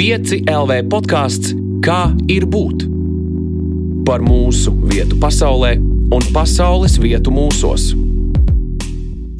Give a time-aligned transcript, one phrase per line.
[0.00, 1.50] 5 LV podkāsts
[1.84, 2.86] Kā ir būt?
[4.08, 5.74] Par mūsu vietu pasaulē
[6.16, 7.90] un pasaules vietu mūsos.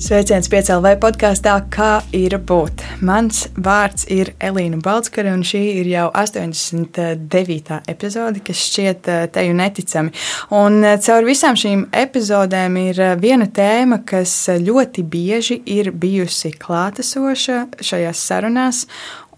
[0.01, 2.85] Sveiciens piecēlē podkāstā, kā ir būt.
[3.05, 7.81] Mans vārds ir Elīna Balskara, un šī ir jau 89.
[7.95, 10.13] epizode, kas šķiet eh, teju neticami.
[10.61, 16.53] Un eh, caur visām šīm epizodēm ir eh, viena tēma, kas ļoti bieži ir bijusi
[16.53, 18.87] klātesoša šajās sarunās,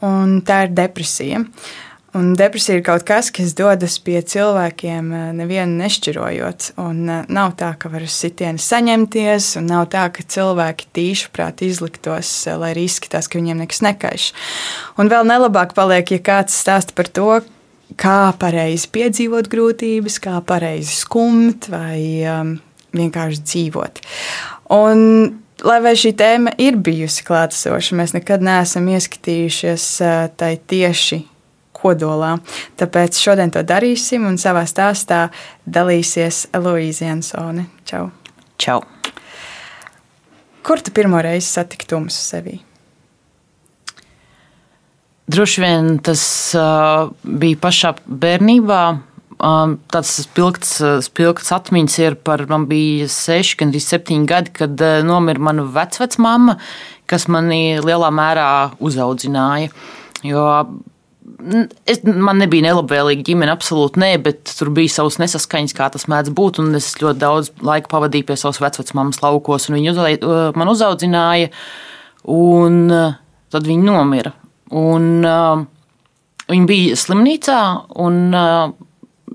[0.07, 1.43] un tā ir depresija.
[2.13, 6.67] Un depresija ir kaut kas, kas dodas pie cilvēkiem eh, nevienu nešķirojot.
[6.85, 11.65] Un eh, nav tā, ka var sitienu saņemties, un nav tā, ka cilvēki tīši prāt
[11.65, 14.29] izliktos, eh, lai arī izskatās, ka viņiem nekas nekaiš.
[15.01, 17.31] Un vēl nelabāk paliek, ja kāds stāsta par to,
[17.97, 22.59] kā pareizi piedzīvot grūtības, kā pareizi skumt vai um,
[22.93, 24.05] vienkārši dzīvot.
[24.77, 29.87] Un lai vai šī tēma ir bijusi klātesoša, mēs nekad neesam ieskatījušies
[30.41, 31.23] tai tieši
[31.83, 32.37] kodolā.
[32.79, 35.27] Tāpēc šodien to darīsim un savā stāstā
[35.67, 37.69] dalīsies Luīza Jansone.
[37.89, 38.09] Čau!
[38.63, 38.83] Čau!
[40.63, 42.61] Kur tu pirmo reizi satiki tumsu sevī?
[45.33, 46.23] Droši vien tas
[46.59, 48.83] uh, bija pašā bērnībā.
[49.43, 55.01] Um, tāds spilgts, spilgts atmiņas ir par man bija seši, gandrīz septiņi gadi, kad uh,
[55.07, 56.61] nomira mana vecmāma,
[57.11, 58.47] kas mani lielā mērā
[58.79, 59.73] uzaudzināja.
[60.23, 60.47] Jo
[61.87, 66.33] Es, man nebija nelabvēlīga ģimene, absolūti nē, bet tur bija savas nesaskaņas, kā tas mēdz
[66.35, 66.59] būt.
[66.79, 70.13] Es ļoti daudz laika pavadīju pie savas vecmāmas laukos, un viņa uzai,
[70.59, 71.51] man uzaudzināja,
[72.31, 72.81] un
[73.55, 74.35] tad viņa nomira.
[74.73, 75.63] Un, uh,
[76.51, 77.61] viņa bija slimnīcā,
[78.03, 78.75] un uh,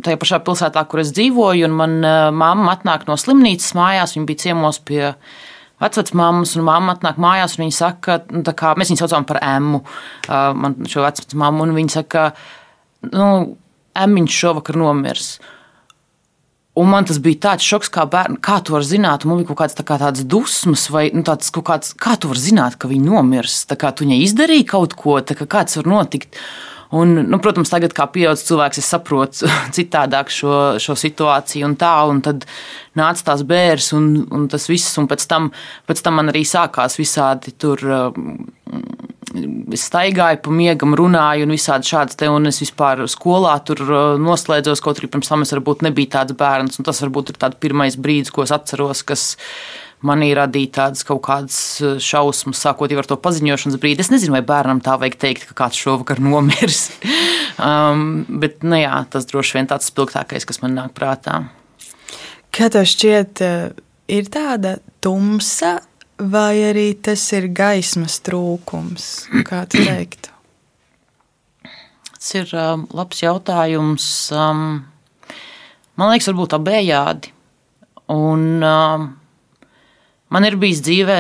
[0.06, 4.16] tajā pašā pilsētā, kur es dzīvoju, un manā uh, mamma atnāk no slimnīcas mājās.
[4.18, 5.36] Viņa bija ciemos pie viņa
[5.82, 9.84] vecmāmas un mamma atnāk mājās, un viņi saka, nu, kā, mēs viņu saucam par emu,
[9.84, 12.32] uh, man šo vecmāmu, un viņi saka,
[13.12, 13.28] nu,
[13.98, 15.38] emiņš šovakar nomirs.
[16.78, 19.64] Un man tas bija tāds šoks, kā bērns, kā tu vari zināt, man bija kaut
[19.64, 22.90] kāds tā kā tāds dusmas, vai nu, tāds kaut kāds, kā tu vari zināt, ka
[22.90, 23.64] viņi nomirs.
[23.70, 26.38] Tā kā tu viņai izdarīji kaut ko, tā kā kāds var notikt.
[26.96, 31.94] Un, nu, protams, tagad, kā pieaugušs cilvēks, es saprotu citādāk šo, šo situāciju, un tā,
[32.08, 32.46] un tad
[32.98, 35.52] nāca tās bērns, un, un tas viss, un pēc tam,
[35.90, 37.84] pēc tam man arī sākās visādi tur.
[39.76, 43.84] Es staigāju pa miegam, runāju, un visādi šādas te, un es vispār skolā tur
[44.24, 47.60] noslēdzos, kaut arī pirms tam es varbūt nebiju tāds bērns, un tas varbūt ir tāds
[47.60, 49.34] pirmais brīdis, ko es atceros, kas
[50.06, 54.04] manī radīja tādas kaut kādas eh, šausmas, sākot ar to paziņošanas brīdi.
[54.06, 56.88] Es nezinu, vai bērnam tā vajag teikt, ka kāds šovakar nomirs.
[57.58, 61.46] um, bet nu, jā, tas droši vien tāds spilgtākais, kas man nāk prātā.
[62.54, 65.78] Kā tev šķiet, eh, ir tāda tumsa,
[66.18, 69.28] vai arī tas ir gaismas trūkums?
[69.46, 70.34] Kā tu teiktu?
[72.18, 74.06] Tas ir um, labs jautājums.
[74.34, 74.64] Um,
[75.96, 77.32] man liekas, varbūt abējādi.
[78.10, 79.06] Un, um,
[80.34, 81.20] Man ir bijis dzīvē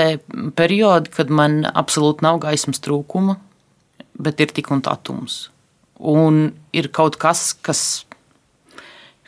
[0.57, 3.37] periodi, kad man absolūti nav gaismas trūkuma,
[4.19, 5.47] bet ir tik un tā tums.
[5.97, 7.81] Un ir kaut kas, kas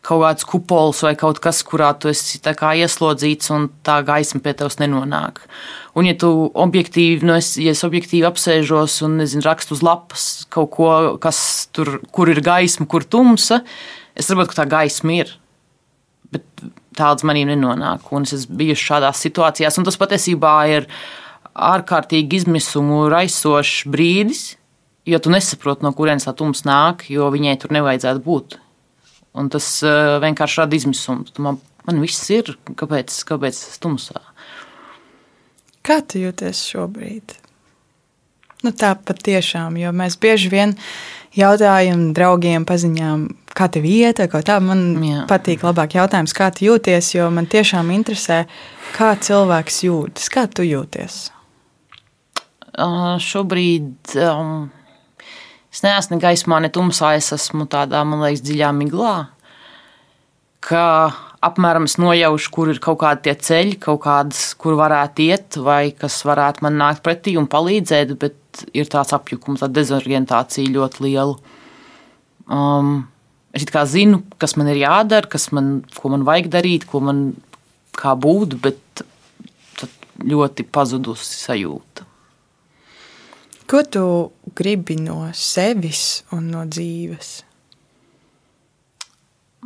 [0.06, 4.80] kaut kāds kupols vai kaut kas, kurā tu esi ieslodzīts un tā gaisma pie tevis
[4.80, 5.42] nenonāk.
[5.96, 10.26] Un, ja tu objektīvi, nu es, ja es objektīvi apsēžos un nezinu, rakstu uz lapas
[10.50, 10.90] kaut ko,
[11.22, 13.62] kas tur, kur ir gaisma, kur tumsa,
[14.16, 15.36] es saprotu, ka tā gaisma ir.
[16.32, 16.46] Bet
[17.00, 18.12] tā līdz manim nenonāk.
[18.16, 20.88] Un es esmu bijusi šādās situācijās, un tas patiesībā ir
[21.56, 24.44] ārkārtīgi izmisumu raisošs brīdis,
[25.10, 28.60] jo tu nesaproti, no kurienes tā tums nāk, jo viņai tur nevajadzētu būt.
[29.40, 31.28] Un tas uh, vienkārši rada izmisumu.
[31.42, 34.24] Man, man viss ir, kāpēc, kāpēc tas tumsā.
[35.86, 37.38] Kā tu jūties šobrīd?
[38.66, 40.76] Nu, tā patiešām, jo mēs bieži vien
[41.38, 43.24] jautājam draugiem, paziņām,
[43.60, 44.58] kā tev iet, vai tā.
[44.64, 45.26] Man Jā.
[45.30, 48.46] patīk labāk jautājums, kā tu jūties, jo man tiešām interesē,
[48.96, 50.32] kā cilvēks jūtas.
[50.32, 51.28] Kā tu jūties?
[52.80, 54.70] Uh, šobrīd um,
[55.74, 57.16] es neesmu ne gaismā, ne tumsā.
[57.20, 59.16] Es esmu tādā, man liekas, dziļā miglā.
[60.64, 60.86] Ka
[61.44, 66.20] apmēram es nojaušu, kur ir kaut kādi ceļi, kaut kādas, kur varētu iet, vai kas
[66.28, 71.56] varētu man nākt pretī un palīdzēt, bet ir tāds apjukums, tā dezorientācija ļoti liela.
[72.50, 73.08] Um,
[73.54, 77.34] Es zinu, kas man ir jādara, kas man, ko man vajag darīt, ko man
[77.98, 79.04] kā būt, bet
[80.20, 82.06] ļoti pazudusi sajūta.
[83.70, 84.04] Ko tu
[84.58, 87.44] gribi no sevis un no dzīves?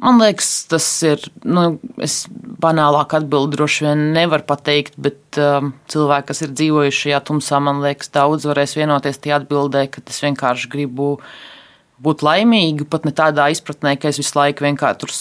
[0.04, 1.22] Man liekas, tas ir.
[1.48, 2.26] Nu, es
[2.64, 7.80] banālāk atbildi droši vien nevaru pateikt, bet um, cilvēki, kas ir dzīvojuši šajā tumsā, man
[7.84, 11.36] liekas, daudz varēs vienoties tajā atbildē, ka es vienkārši gribu uh,
[12.04, 15.14] būt laimīga, pat ne tādā izpratnē, ka es visu laiku vienkārši tur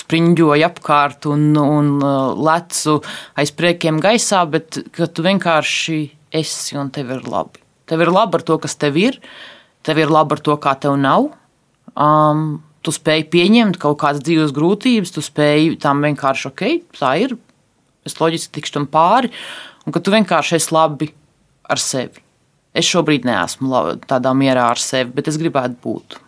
[0.00, 2.98] spriņģoju apkārt un, un uh, lecu
[3.40, 6.00] aiz priekiem gaisā, bet ka tu vienkārši
[6.40, 7.60] esi un tev ir labi.
[7.90, 9.18] Tev ir labi ar to, kas tev ir,
[9.86, 11.32] tev ir labi ar to, kā tev nav.
[11.98, 16.64] Um, tu spēj pieņemt kaut kādas dzīves grūtības, tu spēj tam vienkārši, ok,
[16.96, 17.36] tā ir,
[18.06, 19.32] es loģiski tikšu tam pāri,
[19.84, 21.10] un ka tu vienkārši esi labi
[21.70, 22.22] ar sevi.
[22.70, 26.20] Es šobrīd neesmu tādā mierā ar sevi, bet es gribētu būt.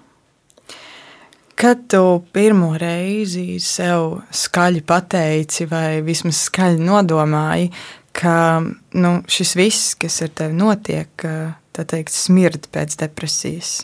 [1.59, 2.03] Kad tu
[2.35, 7.71] pirmo reizi sev skaļi pateici, vai vismaz skaļi nodomāji,
[8.17, 11.27] ka nu, šis viss, kas ar tevi notiek,
[11.73, 13.83] tā teikt, smird pēc depresijas?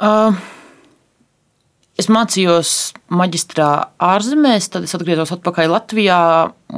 [0.00, 0.36] Uh,
[2.00, 2.70] Es mācījos
[3.12, 3.68] maģistrā
[4.00, 6.20] ārzemēs, tad es atgriezos atpakaļ Latvijā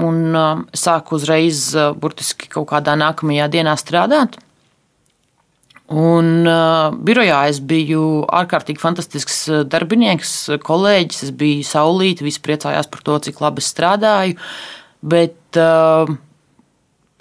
[0.03, 4.41] un uh, sāku uzreiz, uh, burtiski kaut kādā nākamajā dienā strādāt.
[5.93, 10.33] Un uh, birojā es biju ārkārtīgi fantastisks uh, darbinieks,
[10.65, 11.27] kolēģis.
[11.29, 14.39] Es biju saulīti, visi priecājās par to, cik labi es strādāju.
[15.03, 16.09] Bet uh,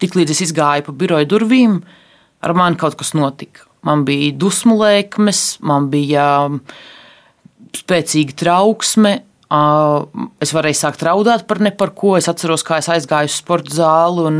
[0.03, 1.81] tiklīdz es izgāju pa biroja durvīm,
[2.41, 3.67] ar mani kaut kas notika.
[3.85, 6.31] Man bija dusmu lēkmes, man bija.
[6.47, 6.89] Uh,
[7.77, 9.13] spēcīga trauksme.
[10.41, 12.15] Es varēju sākt raudāt par ne par ko.
[12.19, 14.39] Es atceros, kā es aizgāju uz sporta zāli un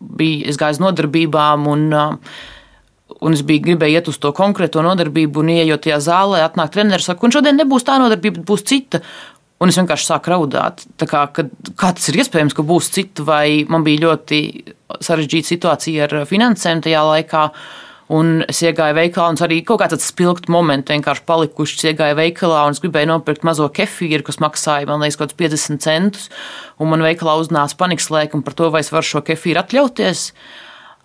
[0.00, 1.68] biju, es gāju uz nodarbībām.
[1.70, 1.86] Un,
[3.20, 7.10] un es biju gribēju iet uz to konkrēto nodarbību, un ieejot tajā zālē, atnāk treneris,
[7.10, 9.02] saka, un šodien nebūs tā nodarbība, būs cita.
[9.60, 10.86] Un es vienkārši sāku raudāt.
[11.04, 14.38] Kā, kad, kā tas ir iespējams, ka būs cita, vai man bija ļoti
[15.04, 17.44] sarežģīta situācija ar finansēm tajā laikā.
[18.10, 21.76] Un es iegāju veikalā, un arī kaut kāds spilgts moments vienkārši palikuši.
[21.76, 25.60] Es iegāju veikalā, un es gribēju nopirkt mazo kefīru, kas maksāja man liekas kaut kādus
[25.60, 26.26] 50 centus.
[26.80, 30.24] Un man veikalā uznāca panikas lēkme par to, vai es varu šo kefīru atļauties.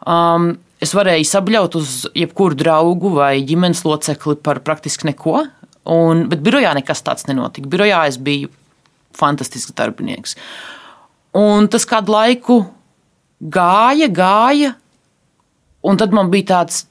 [0.08, 5.44] Um, es varēju sabļaut uz jebkuru draugu vai ģimenes locekli par praktiski neko.
[5.92, 7.70] Un, bet birojā nekas tāds nenotika.
[7.70, 8.50] Birojā es biju
[9.16, 10.34] fantastisks darbinieks.
[11.38, 12.60] Un tas kādu laiku
[13.40, 14.74] gāja, gāja.
[15.86, 16.86] Un tad man bija tāds,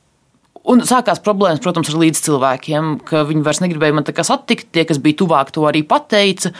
[0.64, 4.70] Un sākās problēmas, protams, ar līdzcilvēkiem, ka viņi vairs negribēja man satikt.
[4.73, 6.55] Tie, kas bija tuvāk, to arī pateica.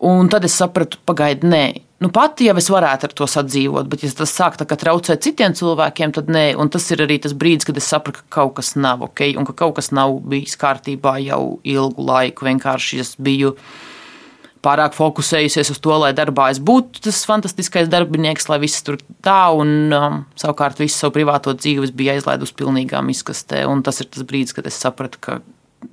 [0.00, 1.64] Un tad es sapratu, pagaidi, nē,
[1.98, 6.12] nu pati jau es varētu ar to sadzīvot, bet ja tas sāk traucēt citiem cilvēkiem,
[6.16, 6.46] tad nē.
[6.60, 9.48] Un tas ir arī tas brīdis, kad es sapratu, ka kaut kas nav ok, un
[9.48, 12.48] ka kaut kas nav bijis kārtībā jau ilgu laiku.
[12.48, 13.54] Vienkārši es biju
[14.66, 19.40] pārāk fokusējusies uz to, lai darbā es būtu tas fantastiskais darbinieks, lai viss tur tā,
[19.54, 23.62] un um, savukārt visu savu privāto dzīvi bija aizlaidus pilnīgā miskastē.
[23.70, 25.40] Un tas ir tas brīdis, kad es sapratu, ka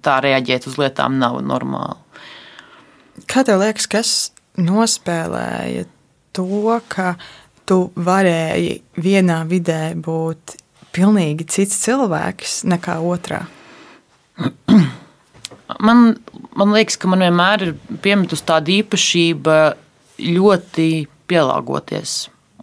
[0.03, 1.99] tā reaģēt uz lietām nav normāli.
[3.29, 4.13] Kā tev liekas, kas
[4.59, 5.85] nospēlēja
[6.35, 7.15] to, ka
[7.69, 10.57] tu varēji vienā vidē būt
[10.93, 13.45] pilnīgi cits cilvēks nekā otrā?
[15.83, 16.13] Man,
[16.53, 17.71] man liekas, ka man vienmēr ir
[18.03, 19.55] piemetus tāda īpašība
[20.21, 20.87] ļoti
[21.31, 22.13] pielāgoties.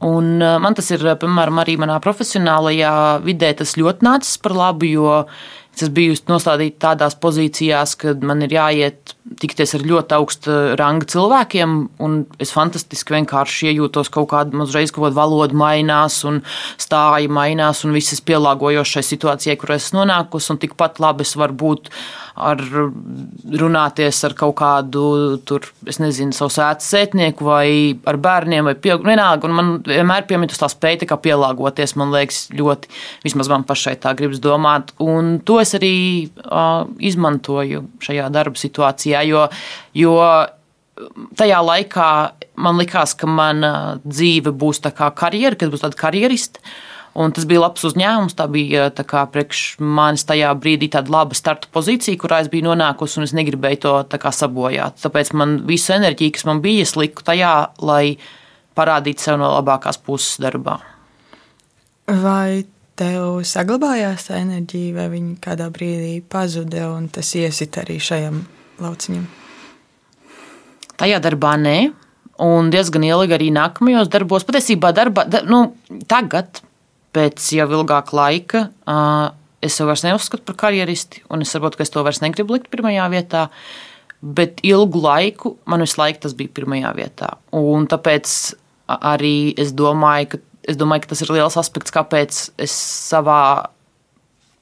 [0.07, 2.93] Un uh, man tas ir, piemēram, arī manā profesionālajā
[3.25, 5.17] vidē, tas ļoti nācis par labu, jo
[5.87, 11.77] es biju nostādīta tādās pozīcijās, kad man ir jāiet tikties ar ļoti augstu ranga cilvēkiem,
[12.03, 16.43] un es fantastiski vienkārši iejūtos kaut kādā uzreiz, kaut kāda valoda mainās, un
[16.81, 21.57] stāja mainās, un viss ir pielāgojošai situācijai, kur es nonākusi, un tikpat labi es varu
[21.63, 21.93] būt
[22.41, 22.61] ar
[23.61, 25.05] runāties ar kaut kādu,
[25.47, 27.67] tur, es nezinu, savu sēdes sētnieku vai
[28.09, 29.11] ar bērniem vai pieaugušiem.
[29.11, 32.91] Vienalga, un man vienmēr piemitus tā spēja tā pielāgoties, man liekas, ļoti,
[33.27, 35.95] vismaz man pašai tā gribas domāt, un to es arī
[36.27, 39.47] uh, izmantoju šajā darba situācijā, jo,
[39.97, 40.17] jo
[41.39, 42.13] tajā laikā
[42.61, 43.73] man likās, ka mana
[44.05, 46.63] dzīve būs tā kā karjera, kad būs tāda karjerista.
[47.21, 48.37] Un tas bija labs uzņēmums.
[48.39, 52.69] Tā bija tā kā, priekš manis tajā brīdī tāda laba starta pozīcija, kurā es biju
[52.69, 53.95] nonākusi, un es negribēju to
[54.37, 55.01] sabojāt.
[55.03, 58.15] Tāpēc man visu enerģiju, kas man bija, es liku tajā, lai
[58.79, 60.79] parādītu sev no labākās puses darbā.
[62.07, 62.63] Vai
[63.01, 68.43] tev saglabājās tā enerģija, vai viņa kādā brīdī pazuda, un tas iesit arī šajam
[68.85, 69.27] lauciņam?
[71.01, 71.77] Tajā darbā nē.
[72.41, 74.47] Un diezgan ilgi arī nākamajos darbos.
[74.49, 75.75] Patiesībā, darbā, da, nu,
[76.09, 76.63] tagad,
[77.13, 78.63] pēc jau ilgāka laika,
[79.61, 82.71] es sev vairs neuzskatu par karjeristi, un es saprotu, ka es to vairs negribu likt
[82.73, 83.49] pirmajā vietā.
[84.21, 87.35] Bet ilgu laiku man visu laiku tas bija pirmajā vietā.
[87.57, 88.33] Un tāpēc
[88.97, 90.41] arī es domāju, ka,
[90.71, 92.75] es domāju, ka tas ir liels aspekts, kāpēc es
[93.11, 93.43] savā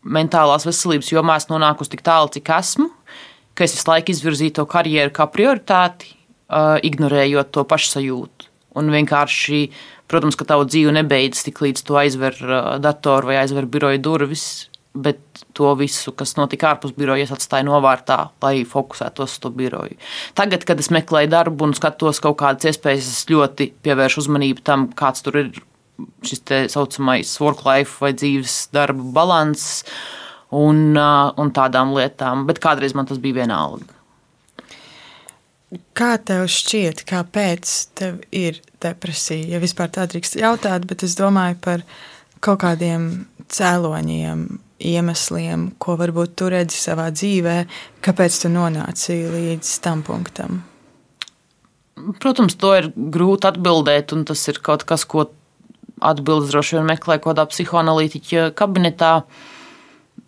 [0.09, 2.88] mentālās veselības jomā esmu nonākusi tik tālu, cik esmu.
[3.59, 6.15] Ka es visu laiku izvirzīju to karjeru kā prioritāti,
[6.49, 8.49] uh, ignorējot to pašsajūtu.
[8.79, 9.62] Un vienkārši,
[10.11, 14.69] protams, ka tava dzīve nebeidzas tik līdz tu aizver uh, datoru vai aizver biroja durvis.
[14.99, 15.19] bet
[15.53, 19.95] to visu, kas notika ārpus biroja, es atstāju novārtā, lai fokusētos uz to biroju.
[20.35, 24.88] Tagad, kad es meklēju darbu un skatos kaut kādas iespējas, es ļoti pievēršu uzmanību tam,
[24.99, 25.53] kāds tur ir
[26.26, 29.85] šis tā saucamais work-life vai dzīves darba balanss
[30.55, 32.47] un, un tādām lietām.
[32.49, 33.99] Bet kādreiz man tas bija vienalga.
[35.99, 39.50] Kā tev šķiet, kāpēc tev ir depresija?
[39.52, 41.85] Ja vispār tā drīkst jautāt, bet es domāju par
[42.40, 44.47] kaut kādiem cēloņiem,
[44.78, 47.59] iemesliem, ko varbūt tu redzi savā dzīvē,
[48.05, 50.62] kāpēc tu nonāci līdz tam punktam?
[52.23, 55.26] Protams, to ir grūti atbildēt, un tas ir kaut kas, ko
[56.05, 59.12] atbildes droši vien meklē kaut kādā psihoanalītiķa kabinetā.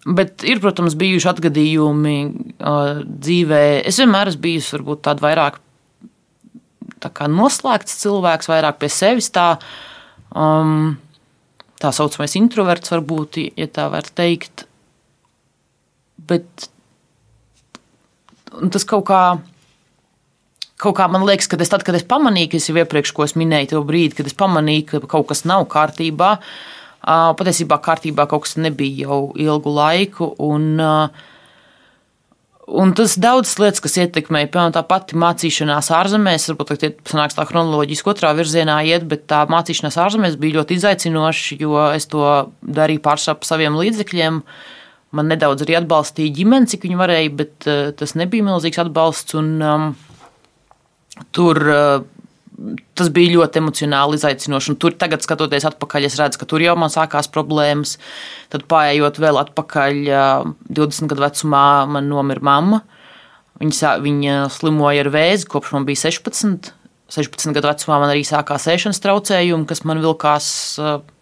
[0.07, 3.65] Bet ir, protams, bijuši atgadījumi uh, dzīvē.
[3.89, 5.61] Es vienmēr esmu bijusi varbūt tāda vairāk
[7.00, 9.31] tā noslēgts cilvēks, vairāk pie sevis.
[9.35, 9.55] Tā,
[10.37, 10.97] um,
[11.81, 14.67] tā saucamais introverts, varbūt, ja tā var teikt.
[16.31, 16.69] Bet
[18.73, 19.23] tas kaut kā,
[20.81, 23.27] kaut kā man liekas, ka es tad, kad es pamanīju, ka es jau iepriekš, ko
[23.27, 26.37] es minēju, to brīdi, kad es pamanīju, ka kaut kas nav kārtībā,
[27.41, 30.33] patiesībā kārtībā kaut kas nebija jau ilgu laiku.
[30.51, 30.81] Un,
[32.71, 37.43] Un tas daudzas lietas, kas ietekmēja, piemēram, tā pati mācīšanās ārzemēs, varbūt tā sanāks tā
[37.49, 42.23] chronoloģiski otrā virzienā iet, bet tā mācīšanās ārzemēs bija ļoti izaicinoša, jo es to
[42.63, 44.39] darīju pārsvarā par saviem līdzekļiem.
[45.19, 47.69] Man nedaudz arī atbalstīja ģimene, cik viņi varēja, bet
[47.99, 49.35] tas nebija milzīgs atbalsts.
[49.41, 49.91] Un, um,
[51.37, 52.07] tur uh,
[52.99, 54.73] tas bija ļoti emocionāli izaicinoši.
[54.73, 57.97] Un tur, tagad, skatoties atpakaļ, es redzu, ka tur jau man sākās problēmas.
[58.53, 60.00] Tad, pārējot vēl atpakaļ,
[60.69, 62.83] 20 gadu vecumā, man nomira mamma.
[63.61, 66.73] Viņa, viņa slimoja ar vēzi kopš man bija 16.
[67.11, 70.50] 16 gadu vecumā man arī sākās ēšanas traucējumi, kas man vilkās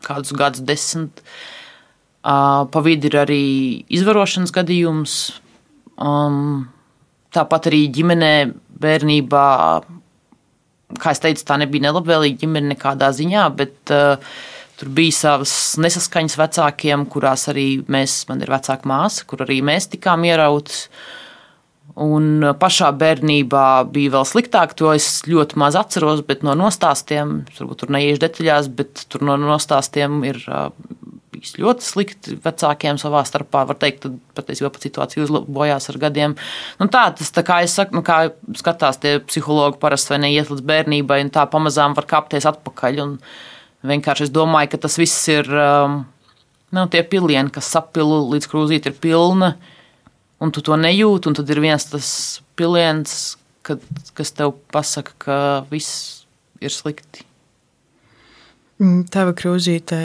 [0.06, 1.22] kādus gadus desmit.
[2.22, 3.44] Pa vidu ir arī
[3.94, 5.14] izvarošanas gadījums.
[5.98, 6.68] Um,
[7.34, 8.34] tāpat arī ģimenē,
[8.78, 9.46] bērnībā
[10.96, 14.16] kā jau teicu, tā nebija nelabvēlīga ģimene nekādā ziņā, bet uh,
[14.80, 19.90] tur bija savas nesaskaņas vecākiem, kurās arī mēs, man ir vecāka māsa, kur arī mēs
[19.92, 20.86] tikām ierautas.
[21.98, 27.80] Un pašā bērnībā bija vēl sliktāk, to es ļoti maz atceros, bet no nostāstiem, varbūt
[27.82, 30.68] tur neiešu detaļās, bet tur no nostāstiem ir uh,
[31.32, 33.64] bijis ļoti slikti vecākiem savā starpā.
[33.68, 36.36] Var teikt, ka patiesībā pat situācija uzlabojās ar gadiem.
[36.80, 40.52] Nu, tā tas, tā kā es saku, nu, kā skatās tie psihologi parasti vai neiet
[40.52, 43.02] līdz bērnībai, un tā pamazām var kāpties atpakaļ.
[43.04, 43.16] Un
[43.92, 46.00] vienkārši es domāju, ka tas viss ir um,
[46.74, 49.54] nu, tie pilieni, kas sapilu līdz krūzīte ir pilna,
[50.42, 52.10] un tu to nejūti, un tad ir viens tas
[52.58, 53.82] piliens, kad,
[54.18, 55.38] kas tev pasaka, ka
[55.72, 56.24] viss
[56.64, 57.24] ir slikti.
[58.78, 59.98] Mm, tava krūzīte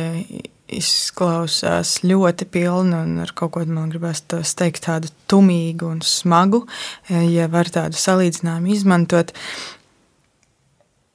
[0.72, 6.63] izklausās ļoti pilna un ar kaut ko man gribās teikt tādu tumīgu un smagu,
[7.10, 9.34] ja var tādu salīdzinājumu izmantot.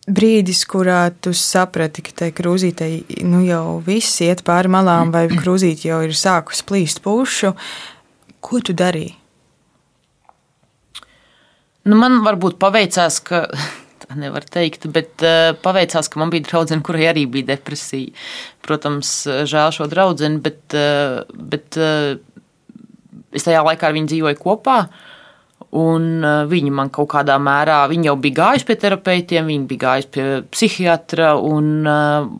[0.09, 5.91] Brīdis, kurā tu saprati, ka tai krūzītei nu jau viss iet pāri malām, vai krūzīte
[5.91, 7.53] jau ir sākus plīst pušu,
[8.41, 9.13] ko tu darīji?
[11.89, 13.45] Nu, man varbūt paveicās, ka
[14.21, 18.15] nevar teikt, bet uh, paveicās, ka man bija draudzene, kurai arī bija depresija.
[18.67, 19.13] Protams,
[19.49, 22.19] žēl šo draugu, bet, uh, bet uh,
[23.33, 24.81] es tajā laikā ar viņu dzīvoju kopā.
[25.79, 30.09] Un viņi man kaut kādā mērā, viņi jau bija gājuši pie terapeitiem, viņi bija gājuši
[30.15, 31.83] pie psihiatra, un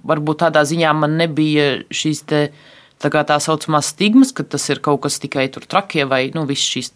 [0.09, 2.41] varbūt tādā ziņā man nebija šīs te,
[3.03, 6.71] tā, tā saucamās stigmas, ka tas ir kaut kas tikai tur trakie vai nu, visas
[6.73, 6.95] šīs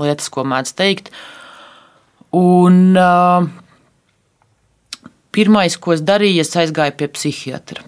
[0.00, 1.12] lietas, ko mēdz teikt.
[2.36, 3.46] Un uh,
[5.36, 7.82] Pirmais, ko es darīju, es aizgāju pie psihiatra.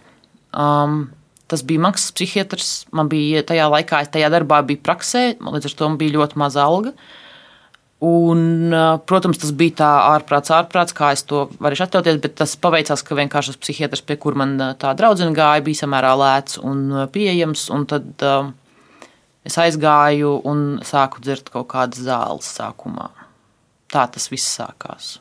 [0.52, 1.06] Um,
[1.48, 2.72] tas bija maksas psihiatrs.
[2.92, 6.66] Man bija tajā laikā, tajā darbā bija praksē, līdz ar to man bija ļoti maza
[6.66, 6.92] alga.
[8.04, 12.52] Un, uh, protams, tas bija tā ārprāts, ārprāts, kā es to varēšu atļauties, bet tas
[12.60, 16.60] paveicās, ka vienkārši tas psihiatrs, pie kur man uh, tā draudzene gāja, bija samērā lēts
[16.62, 17.64] un uh, pieejams.
[17.74, 18.52] Un tad uh,
[19.48, 23.08] es aizgāju un sāku dzert kaut kādas zāles sākumā.
[23.90, 25.16] Tā tas viss sākās.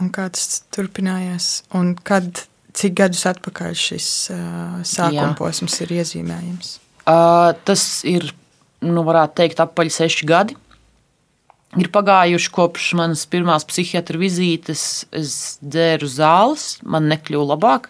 [0.00, 1.50] Un kā tas turpinājās?
[1.76, 2.44] Un kad,
[2.76, 6.76] cik gadus atpakaļ šis uh, sākuma posms ir iezīmējams?
[7.02, 8.30] Uh, tas ir,
[8.84, 10.56] nu, varētu teikt, apaļ seši gadi.
[11.80, 15.04] Ir pagājuši kopš manas pirmās psihiatra vizītes.
[15.12, 17.88] Es dzēru zāles, man nekļuva labāk.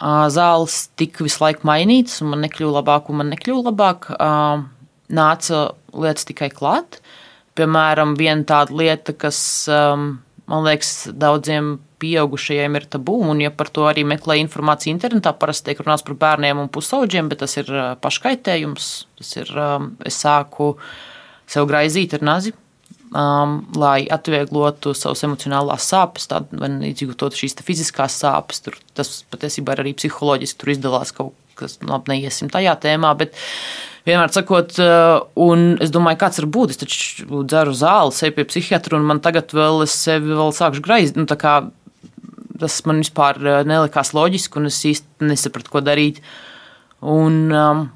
[0.00, 4.08] Uh, zāles tika visu laiku mainītas, un man nekļuva labāk, un man nekļuva labāk.
[4.16, 4.64] Uh,
[5.12, 7.00] nāca lietas tikai klāt.
[7.58, 10.14] Piemēram, viena tāda lieta, kas um,
[10.50, 15.70] man liekas, daudziem pieaugušajiem ir tabū, un ja par to arī meklē informāciju internetā, parasti
[15.70, 17.70] tiek runāts par bērniem un pusauģiem, bet tas ir
[18.02, 18.88] paškaitējums.
[19.20, 19.52] Tas ir,
[20.08, 20.72] es sāku
[21.50, 22.54] sev graizīt ar nazi,
[23.12, 28.64] um, lai atvieglotu savas emocionālās sāpes, vai izjūtot šīs fiziskās sāpes.
[28.64, 33.12] Tur, tas patiesībā ir arī psiholoģiski, tur izdalās kaut kas, nu, neiesim tajā tēmā.
[33.20, 33.36] Bet,
[34.10, 34.74] Vienmēr sakot,
[35.38, 36.72] un es domāju, kāds var būt.
[36.74, 40.82] Es taču dzeru zāli, eju pie psihiatra, un man tagad vēl es sevi vēl sākšu
[40.82, 41.20] graizt.
[41.20, 43.38] Nu, tas man vispār
[43.68, 46.22] nelikās loģiski, un es īsti nesapratu, ko darīt.
[47.00, 47.88] Un, um,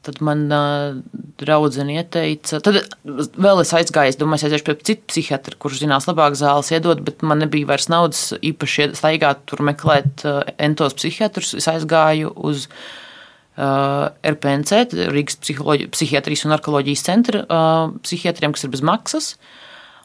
[0.00, 0.94] Tad man uh,
[1.36, 6.38] draudzene ieteica, tad vēl es aizgāju, es domāju, aiziešu pie citu psihiatra, kurš zinās labāk
[6.40, 11.52] zāles iedot, bet man nebija vairs naudas īpaši staigāt tur meklēt uh, entos psihiatrus.
[11.60, 12.80] Es aizgāju uz uh,
[13.58, 19.34] RPNC, Rīgas psihiatrijas un narkoloģijas centra uh, psihiatriem, kas ir bez maksas.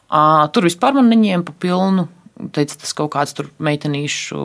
[0.06, 2.06] Tur vispār man neņēma pa pilnu,
[2.54, 4.38] teica, tas kaut kāds tur meitenīšu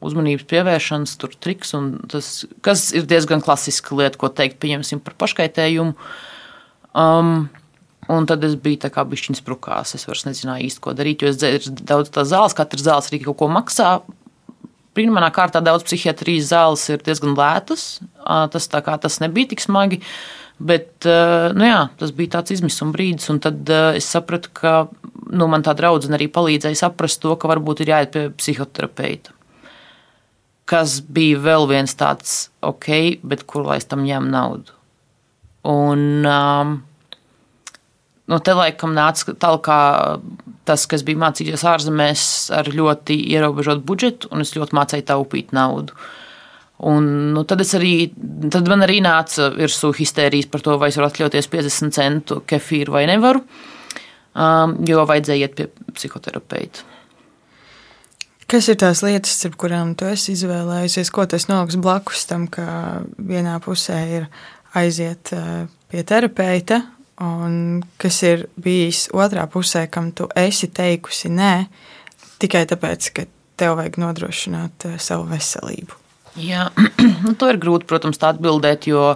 [0.00, 1.74] uzmanības pievēršanas triks,
[2.10, 2.30] tas,
[2.64, 5.94] kas ir diezgan klasiska lieta, ko teikt, pieņemsim par paškaitējumu.
[6.90, 7.50] Um,
[8.10, 9.94] Un tad es biju tā kā bišķiņas sprukās.
[9.94, 13.20] Es vairs nezināju īsti, ko darīt, jo es dzēru daudz tā zāles, katrs zāles arī
[13.22, 13.90] kaut ko maksā.
[14.96, 18.00] Pirmā kārtā daudz psihiatrijas zāles ir diezgan lētas.
[18.52, 20.00] Tas, kā, tas nebija tik smagi.
[20.60, 21.06] Bet
[21.56, 24.74] nu jā, tas bija tāds izmisuma brīdis, un tad es sapratu, ka
[25.30, 29.38] nu, man tā draudzene arī palīdzēja saprast to, ka varbūt ir jāiet pie psihoterapeita
[30.70, 34.76] kas bija vēl viens tāds, ok, bet kur lai es tam ņem naudu.
[35.66, 36.76] Un um,
[38.30, 39.68] nu, te laikam nāca tālāk
[40.68, 45.96] tas, kas bija mācījies ārzemēs ar ļoti ierobežotu budžetu, un es ļoti mācīju taupīt naudu.
[46.90, 47.94] Un, nu, tad, arī,
[48.48, 52.94] tad man arī nāca virsū histērijas par to, vai es varu atļauties 50 centu kefīru
[52.94, 53.42] vai nevaru,
[54.32, 55.68] um, jo vajadzēja iet pie
[55.98, 56.86] psihoterapeita.
[58.50, 62.64] Kas ir tās lietas, ar kurām tu esi izvēlējusies, ko tas noliks blakus tam, ka
[63.14, 64.24] vienā pusē ir
[64.74, 66.80] aiziet eh, pie terapeita,
[67.20, 71.52] un kas ir bijis otrā pusē, kam tu esi teikusi nē,
[72.40, 73.26] tikai tāpēc, ka
[73.60, 75.96] tev vajag nodrošināt eh, savu veselību?
[76.40, 76.68] Jā,
[77.24, 79.14] nu, to ir grūti, protams, atbildēt, jo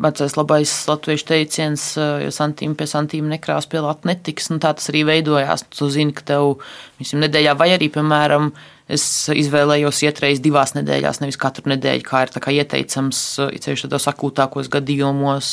[0.00, 1.84] vecais labais latviešu teiciens,
[2.24, 5.66] jo santīm pie santīm nekrās pie lata netiks, un tā tas arī veidojās.
[5.76, 6.54] Tu zini, ka tev
[7.00, 8.48] visam nedēļā vai arī, piemēram,
[8.90, 13.22] es izvēlējos iet reiz divās nedēļās, nevis katru nedēļu, kā ir kā ieteicams,
[13.60, 15.52] ceļš tādos akūtākos gadījumos.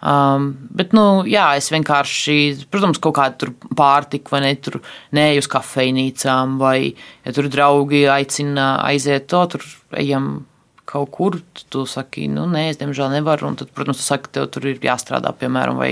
[0.00, 2.36] Um, bet, nu, jā, es vienkārši,
[2.72, 4.78] protams, kaut kādu pārtiku, vai ne, tur
[5.16, 6.94] neju uz kafejnīcām, vai,
[7.26, 9.66] ja tur draugi aicina aiziet to, tur
[10.00, 10.32] ejam
[10.90, 11.36] kaut kur,
[11.70, 13.50] tu saki, nu, nē, es diemžēl nevaru.
[13.50, 15.90] Un tad, protams, tu saki, tev tur ir jāstrādā, piemēram, vai,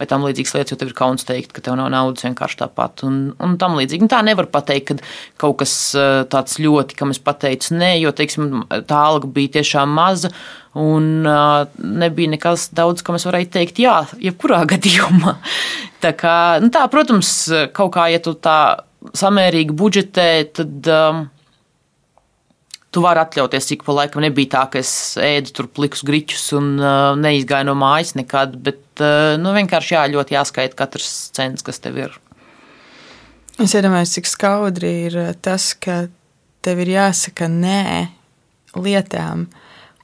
[0.00, 3.06] vai tam līdzīgas lietas, jo tev ir kauns teikt, ka tev nav naudas vienkārši tāpat.
[3.08, 4.04] Un, un tam līdzīgi.
[4.04, 8.12] Un tā nevar pateikt, ka kaut kas eh, tāds ļoti, kam es pateicu, nē, jo,
[8.16, 10.32] teiksim, tā alga bija tiešām maza.
[10.74, 15.36] Un uh, nebija nekas daudz, kam es varēju teikt, jā, jebkurā gadījumā.
[16.02, 17.30] tā, kā, nu, tā, protams,
[17.76, 18.58] kaut kā, ja tu tā
[19.14, 20.28] samērīgi budžetē,
[20.58, 20.90] tad.
[20.90, 21.28] Um,
[22.94, 26.74] tu vari atļauties, cik pa laikam nebija tā, ka es ēdu tur plikus griķus un
[26.78, 31.82] uh, neizgāju no mājas nekad, bet uh, nu, vienkārši jā, ļoti jāskaita katrs cents, kas
[31.82, 32.20] tev ir.
[33.62, 36.04] Es iedomājos, cik skaudri ir uh, tas, ka
[36.64, 37.84] tev ir jāsaka nē
[38.78, 39.48] lietām,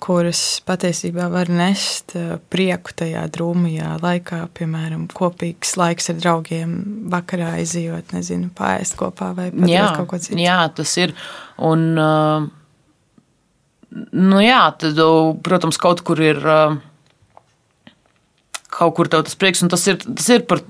[0.00, 6.79] kuras patiesībā var nest uh, prieku tajā drūmajā laikā, piemēram, kopīgs laiks ar draugiem,
[7.12, 10.40] vakarā izjūt, nezinu, pāriest kopā vai jā, kaut ko citu.
[10.42, 11.14] Jā, tas ir.
[11.70, 12.48] Un, uh,
[13.90, 14.98] Nu, jā, tad,
[15.42, 16.40] protams, kaut kur ir.
[18.70, 20.62] Kaut kur tev tas prieks, un tas ir, tas ir par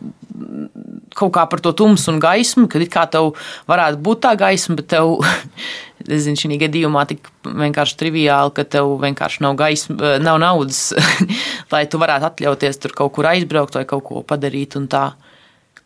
[1.16, 3.32] kaut kā par to tumsu un gaismu, kad it kā tev
[3.70, 5.18] varētu būt tā gaisma, bet tev,
[6.06, 10.90] es zinu, šī gadījumā tik vienkārši triviāli, ka tev vienkārši nav gaisma, nav naudas,
[11.72, 15.10] lai tu varētu atļauties tur kaut kur aizbraukt vai kaut ko padarīt un tā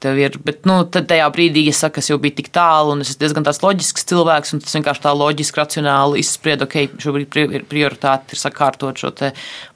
[0.05, 0.37] tev ir.
[0.45, 3.47] Bet nu, tajā brīdī, ja saka, es jau biju tik tālu, un es esmu diezgan
[3.47, 7.39] tāds loģisks cilvēks, un tas vienkārši tā loģiski, racionāli izspriedu, ok, šobrīd
[7.71, 9.13] prioritāte ir sakārtot šo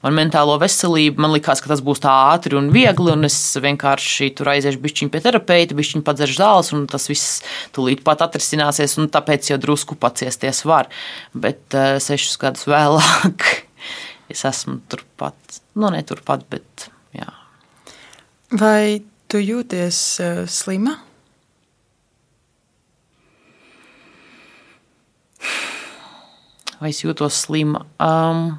[0.03, 1.21] manu mentālo veselību.
[1.23, 5.13] Man likās, ka tas būs tā ātri un viegli, un es vienkārši tur aiziešu bišķiņu
[5.13, 7.41] pie terapeita, bišķiņu padzeršu zāles, un tas viss
[7.75, 10.91] tūlīt pat atrisināsies, un tāpēc jau drusku paciesties var.
[11.33, 13.47] Bet uh, sešus gadus vēlāk
[14.33, 17.29] es esmu turpat, nu ne turpat, bet jā.
[18.49, 20.95] Vai Tu jūties uh, slima?
[26.79, 27.83] Vai es jūtos slima?
[28.01, 28.55] Um,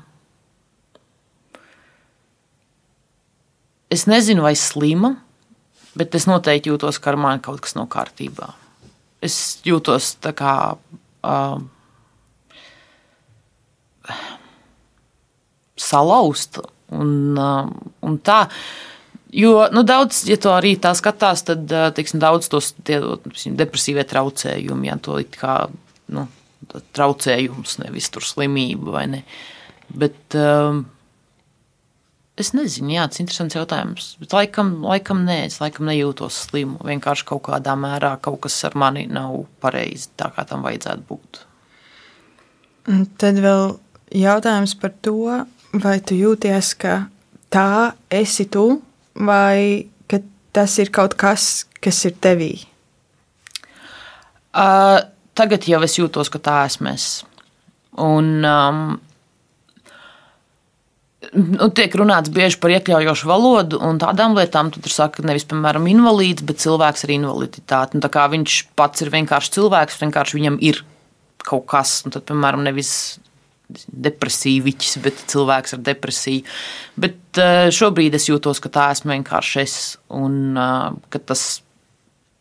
[3.90, 5.16] es nezinu, vai slima,
[5.98, 8.52] bet es noteikti jūtos, ka ar mani kaut kas nav kārtībā.
[9.20, 10.54] es jūtos tā kā.
[11.26, 11.58] Uh,
[15.80, 16.62] Salauzta
[16.94, 17.66] un, uh,
[18.06, 18.44] un tā.
[19.32, 22.98] Jo nu, daudz, ja to arī tā skatās, tad teiksim, daudz tos tie,
[23.58, 25.54] depresīvie traucējumi, ja to kā
[26.10, 26.24] nu,
[26.96, 29.20] traucējums, nevis tur slimība vai ne.
[29.90, 30.82] Bet um,
[32.40, 34.08] es nezinu, jā, tas ir interesants jautājums.
[34.22, 36.80] Bet laikam, laikam nē, es laikam nejūtos slimu.
[36.86, 41.42] Vienkārši kaut kādā mērā kaut kas ar mani nav pareizi tā, kā tam vajadzētu būt.
[42.90, 43.76] Un tad vēl
[44.16, 45.16] jautājums par to,
[45.78, 47.02] vai tu jūties, ka
[47.52, 48.80] tā esi tu,
[49.26, 50.22] vai ka
[50.56, 52.52] tas ir kaut kas, kas ir tevī?
[54.50, 54.98] Uh,
[55.38, 57.06] tagad jau es jūtos, ka tā esmu es.
[58.00, 58.98] Un, um,
[61.34, 64.72] nu, tiek runāts bieži par iekļaujošu valodu un tādām lietām.
[64.74, 68.00] Tur saka, nevis, piemēram, invalīds, bet cilvēks ar invaliditāti.
[68.00, 70.82] Nu, viņš pats ir vienkārši cilvēks, vienkārši viņam ir
[71.46, 73.20] kaut kas, un tad, piemēram, nevis
[74.08, 76.44] depresīviķis, bet cilvēks ar depresiju.
[77.00, 79.80] Bet uh, šobrīd es jūtos, ka tā esmu vienkārši es,
[80.12, 81.60] un uh, ka tas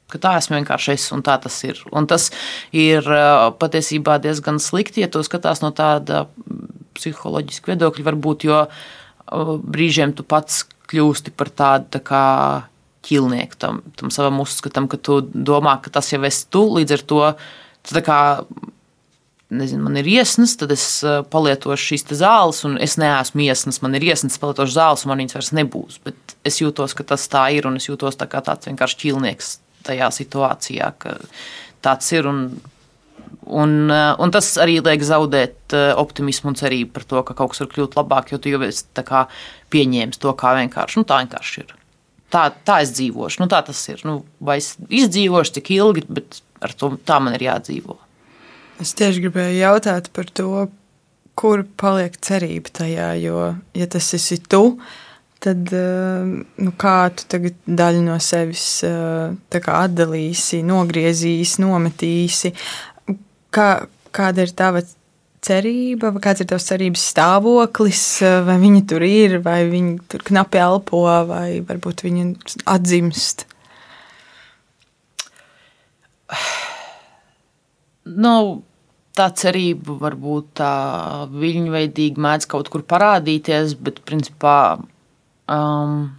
[0.09, 1.79] ka tā esmu vienkārši es, un tā tas ir.
[1.93, 2.29] Un tas
[2.73, 3.05] ir
[3.61, 6.23] patiesībā diezgan slikti, ja to skatās no tāda
[6.97, 8.63] psiholoģiska viedokļa, varbūt, jo
[9.29, 12.25] brīžiem tu pats kļūsti par tādu tā kā
[13.05, 17.05] ķilnieku tam, tam savam uzskatam, ka tu domā, ka tas jau esi tu, līdz ar
[17.11, 17.21] to
[17.85, 18.19] tu tā kā.
[19.49, 20.83] Nezinu, man ir iesnas, tad es
[21.33, 23.79] palietošu šīs zāles, un es neesmu iesnas.
[23.81, 25.95] Man ir iesnas, palietošu zāles, un man viņas vairs nebūs.
[26.05, 29.55] Bet es jūtos, ka tas tā ir, un es jūtos tā kā tāds vienkārši ķilnieks
[29.87, 31.15] tajā situācijā, ka
[31.81, 32.29] tāds ir.
[32.29, 32.43] Un,
[33.49, 37.55] un, eh, un tas arī liek zaudēt eh, optimismu un cerību par to, ka kaut
[37.55, 38.85] kas var kļūt labāk, jo tu jau esi
[39.73, 41.01] pieņēmis to kā vienkārši.
[41.01, 41.73] Nu, tā vienkārši ir.
[42.29, 44.05] Tā, tā es dzīvošu, nu, tā tas ir.
[44.05, 47.97] Nu, vai es izdzīvošu, cik ilgi, bet ar to tā man ir jādzīvo.
[48.79, 50.69] Es tieši gribēju jautāt par to,
[51.39, 53.41] kur paliek cerība tajā, jo,
[53.75, 54.77] ja tas esi tu,
[55.43, 56.29] tad eh,
[56.63, 62.53] nu, kā tu tagad daļu no sevis eh, atdalīsi, nogriezīsi, nometīsi.
[63.55, 63.67] Kā,
[64.15, 64.83] kāda ir tava
[65.43, 68.03] cerība, kāds ir tavs cerības stāvoklis,
[68.47, 72.25] vai viņi tur ir, vai viņi tur knapi elpo, vai varbūt viņi
[72.69, 73.47] atzimst?
[78.09, 78.33] Nu,
[79.19, 80.71] tā cerība varbūt tā
[81.35, 84.59] viļņveidīgi mēdz kaut kur parādīties, bet principā
[85.49, 86.15] Um,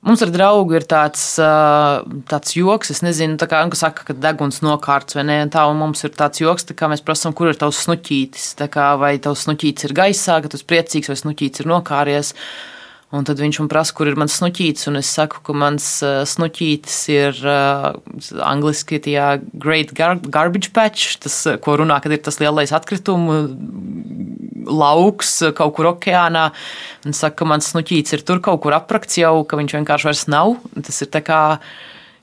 [0.00, 4.62] Mums ar draugu ir tāds, uh, tāds joks, es nezinu, kā Anka saka, ka deguns
[4.64, 7.50] nokārts vai nē, un tā, un mums ir tāds joks, tā kā mēs prasām, kur
[7.50, 11.60] ir tavs snuķītis, kā vai tavs snuķītis ir gaisā, ka tu esi priecīgs, vai snuķītis
[11.60, 12.32] ir nokāries.
[13.10, 16.20] Un tad viņš man prasa, kur ir mans snuķītis, un es saku, ka mans uh,
[16.30, 17.88] snuķītis ir uh,
[18.46, 23.40] angliski tajā Great gar Garbage Patch, tas, ko runā, kad ir tas lielais atkritumu
[24.70, 26.50] lauks kaut kur okeānā.
[27.06, 30.26] Un saka, ka mans snuķītis ir tur kaut kur aprakts jau, ka viņš vienkārši vairs
[30.30, 30.54] nav.
[30.78, 31.40] Tas ir tā kā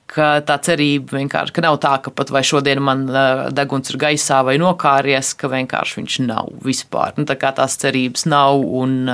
[0.07, 3.03] ka tā cerība vienkārši ka nav tā, ka pat vai šodien man
[3.51, 7.17] deguns ir gaisā vai nokāries, ka vienkārši viņš nav vispār.
[7.19, 8.63] Nu, tā kā tās cerības nav.
[8.63, 9.11] Un,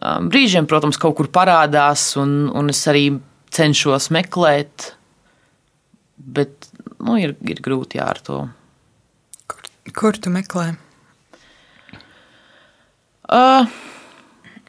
[0.00, 3.08] brīžiem, protams, kaut kur parādās, un, un es arī
[3.54, 4.92] cenšos meklēt,
[6.18, 8.42] bet nu, ir, ir grūti jā, ar to.
[9.48, 10.70] Kur, kur tu meklē?
[13.28, 13.68] Uh,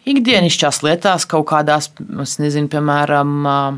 [0.09, 1.91] ikdienišķās lietās, kaut kādās,
[2.41, 3.77] nezinu, piemēram, uh,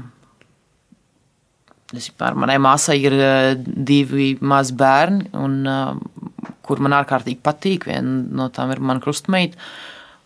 [1.93, 7.89] es, piemēram manai māsai ir uh, divi mazi bērni, un, uh, kur man ārkārtīgi patīk.
[7.89, 9.59] Viena no tām ir mana krustmeita.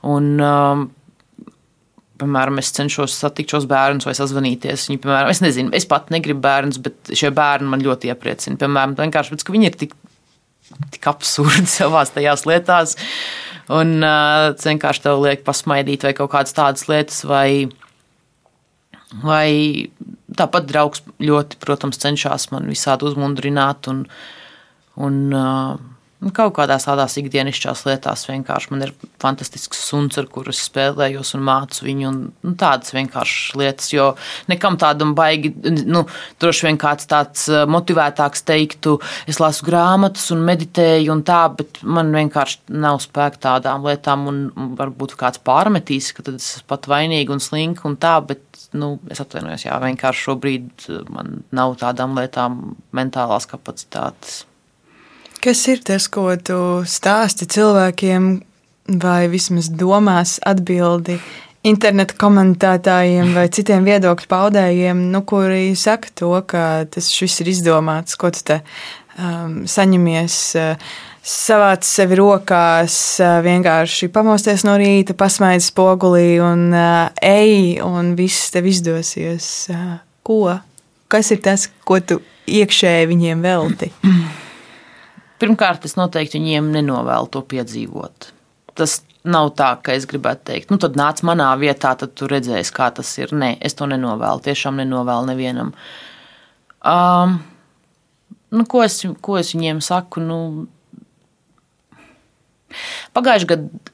[0.05, 0.85] Un, uh,
[2.21, 4.87] piemēram, es cenšos satikt šos bērnus vai sazvanīties.
[4.89, 8.59] Viņi, piemēram, es nezinu, es pat negribu bērnus, bet šie bērni man ļoti iepriecina.
[8.61, 9.95] Piemēram, vienkārši ka viņi ir tik,
[10.95, 12.95] tik absurdi savā tajās lietās.
[13.75, 17.65] Un uh, vienkārši tev liek pasmaidīt vai kaut kādas tādas lietas, vai,
[19.23, 19.89] vai
[20.37, 24.03] tāpat draugs ļoti, protams, cenšas man visādi uzmundrināt un,
[25.01, 25.81] un uh,
[26.35, 31.43] kaut kādās tādās ikdienišķās lietās vienkārši man ir fantastisks suns, ar kuru es spēlējos un
[31.45, 32.07] mācu viņu.
[32.09, 34.07] Un, nu, tādas vienkāršas lietas, jo
[34.51, 35.51] nekam tādam baigi,
[35.83, 36.05] nu,
[36.41, 38.95] droši vien kāds tāds eh, motivētāks teiktu,
[39.29, 44.25] es lasu grāmatas un meditēju un tā, bet man vienkārši nav spēka tādām lietām.
[44.31, 44.41] Un,
[44.79, 48.41] varbūt kāds pārmetīs, ka tad es pat vainīga un slinka un tā, bet
[48.75, 52.61] nu, es atvainojos, jā, vienkārši šobrīd eh, man nav tādām lietām
[52.95, 54.45] mentālās kapacitātes.
[55.45, 56.55] Kas ir tas, ko tu
[56.89, 58.29] stāsti cilvēkiem,
[58.97, 61.19] vai vismaz domās atbildi
[61.69, 68.17] interneta komentētājiem vai citiem viedokļu paudējiem, nu, kuri saka to, ka tas viss ir izdomāts,
[68.17, 68.57] ko tu te
[69.19, 70.37] um, saņemies.
[70.57, 78.15] Uh, savāc sevi rokās, uh, vienkārši pamosties no rīta, pasmaidz spogulī un uh, ej, un
[78.17, 79.51] viss tev izdosies.
[79.69, 80.57] Uh, ko?
[81.05, 82.17] Kas ir tas, ko tu
[82.49, 83.91] iekšēji viņiem velti?
[85.41, 88.29] Pirmkārt, es noteikti viņiem nenovēlu to piedzīvot.
[88.75, 92.73] Tas nav tā, ka es gribētu teikt, nu, tad nāc manā vietā, tad tu redzēsi,
[92.75, 93.33] kā tas ir.
[93.35, 94.43] Nē, es to nenovēlu.
[94.45, 95.73] Tiešām nenovēlu nevienam.
[96.85, 97.39] Um,
[98.53, 100.23] nu, ko, es, ko es viņiem saku?
[100.23, 100.39] Nu,
[103.15, 103.93] Pagājušajā gadā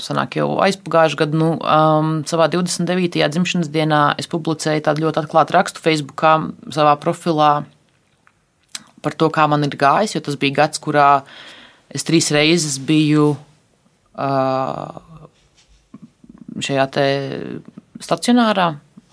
[0.00, 3.22] sanāk jau aizpagājušā gada, nu, um, savā 29.
[3.32, 6.34] dzimšanas dienā es publicēju tādu ļoti atklātu rakstu Facebookā
[6.74, 7.52] savā profilā
[9.04, 11.08] par to, kā man ir gājis, jo tas bija gads, kurā
[11.94, 15.00] es trīs reizes biju uh,
[16.64, 16.86] šajā
[18.04, 18.68] stacionārā,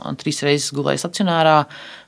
[0.07, 1.57] un trīs reizes gulēju stacionārā.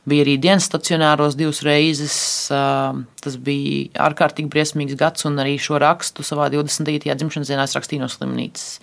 [0.09, 2.15] Bija arī dienas stacionāros divas reizes.
[2.51, 7.13] Uh, tas bija ārkārtīgi briesmīgs gads, un arī šo rakstu savā 29.
[7.13, 8.79] dzimšanas dienā es rakstīju no slimnīcas.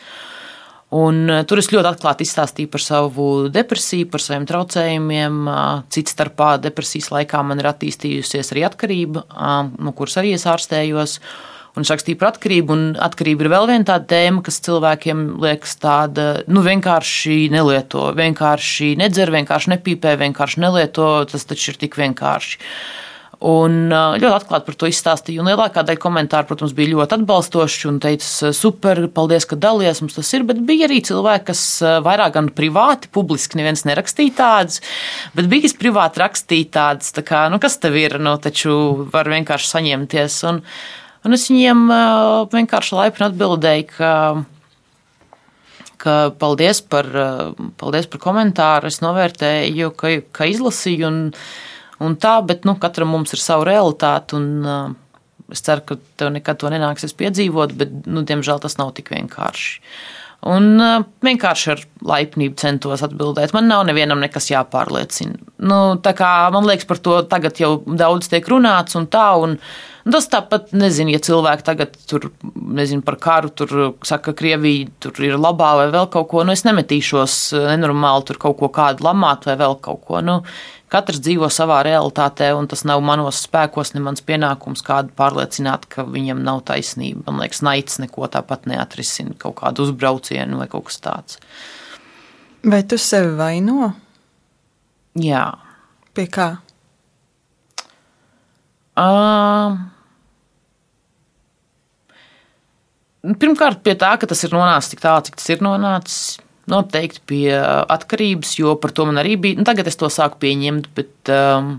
[0.90, 5.36] Un, uh, tur es ļoti atklāti izstāstīju par savu depresiju, par saviem traucējumiem.
[5.46, 10.48] Uh, cits starpā depresijas laikā man ir attīstījusies arī atkarība, uh, no kuras arī es
[10.50, 11.20] ārstējos.
[11.78, 15.76] Un es rakstīju par atkarību, un atkarība ir vēl viena tāda tēma, kas cilvēkiem liekas
[15.78, 21.12] tāda, nu, vienkārši nelieto, vienkārši nedzer, vienkārši nepīpē, vienkārši nelieto.
[21.30, 22.58] Tas taču ir tik vienkārši.
[23.40, 25.40] Un ļoti atklāti par to izstāstīju.
[25.40, 30.18] Un lielākā daļa komentāru, protams, bija ļoti atbalstoši un teica, super, paldies, ka dalījies, mums
[30.18, 30.44] tas ir.
[30.44, 31.62] Bet bija arī cilvēki, kas
[32.04, 34.82] vairāk gan privāti, publiski neviens nerakstīja tādas,
[35.32, 38.76] bet bija kas privāti rakstīja tādas, tā kā, nu, kas tev ir, nu, taču
[39.08, 40.36] var vienkārši saņemties.
[40.52, 40.60] Un,
[41.24, 41.82] un es viņiem
[42.52, 44.14] vienkārši laipni atbildēju, ka
[46.00, 47.08] ka paldies par,
[47.80, 48.88] paldies par komentāru.
[48.88, 51.08] Es novērtēju, ka, ka izlasīju.
[51.10, 51.18] Un,
[52.04, 54.38] un tā, bet nu, katram mums ir sava realitāte.
[54.38, 58.94] Un, uh, es ceru, ka tev nekad to nenāksies piedzīvot, bet, nu, diemžēl, tas nav
[58.96, 59.78] tik vienkārši.
[60.50, 61.84] Un uh, vienkārši ar
[62.14, 63.52] laipnību centos atbildēt.
[63.52, 65.36] Man nav nevienam nekas jāpārliecina.
[65.68, 69.28] Nu, kā, man liekas, par to tagad jau daudz tiek runāts un tā.
[69.36, 69.58] Un,
[70.08, 73.72] Tas tāpat, nezinu, ja cilvēki tagad tur, nezinu, par karu, tur
[74.06, 77.34] saka, ka Krievija tur ir labā vai vēl kaut ko, nu es nemetīšos
[77.68, 80.22] nenormāli tur kaut ko kādu lamāt vai vēl kaut ko.
[80.24, 80.38] Nu,
[80.90, 86.02] Katrs dzīvo savā realitātē, un tas nav manos spēkos, ne mans pienākums kādu pārliecināt, ka
[86.02, 87.22] viņam nav taisnība.
[87.28, 91.38] Man liekas, naids neko tāpat neatrisina, kaut kādu uzbraucienu vai kaut kas tāds.
[92.66, 93.92] Vai tu sevi vaino?
[95.22, 95.46] Jā.
[96.18, 96.50] Pie kā?
[98.98, 99.78] Uh,
[103.38, 107.54] pirmkārt, pie tā, ka tas ir nonācis tik tālu, cik tas ir nonācis noteikti pie
[107.56, 109.58] atkarības, jo par to man arī bija.
[109.60, 111.74] Nu, tagad es to sāku pieņemt, bet um,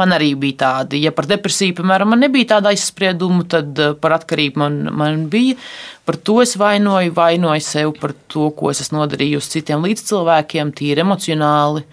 [0.00, 1.02] man arī bija tādi.
[1.04, 5.58] Ja par depresiju, piemēram, man nebija tāda aizsprieduma, tad uh, par atkarību man, man bija.
[6.08, 11.04] Par to es vainoju, vainoju sev par to, ko es esmu nodarījusi citiem līdzcilvēkiem, tīri
[11.04, 11.84] emocionāli,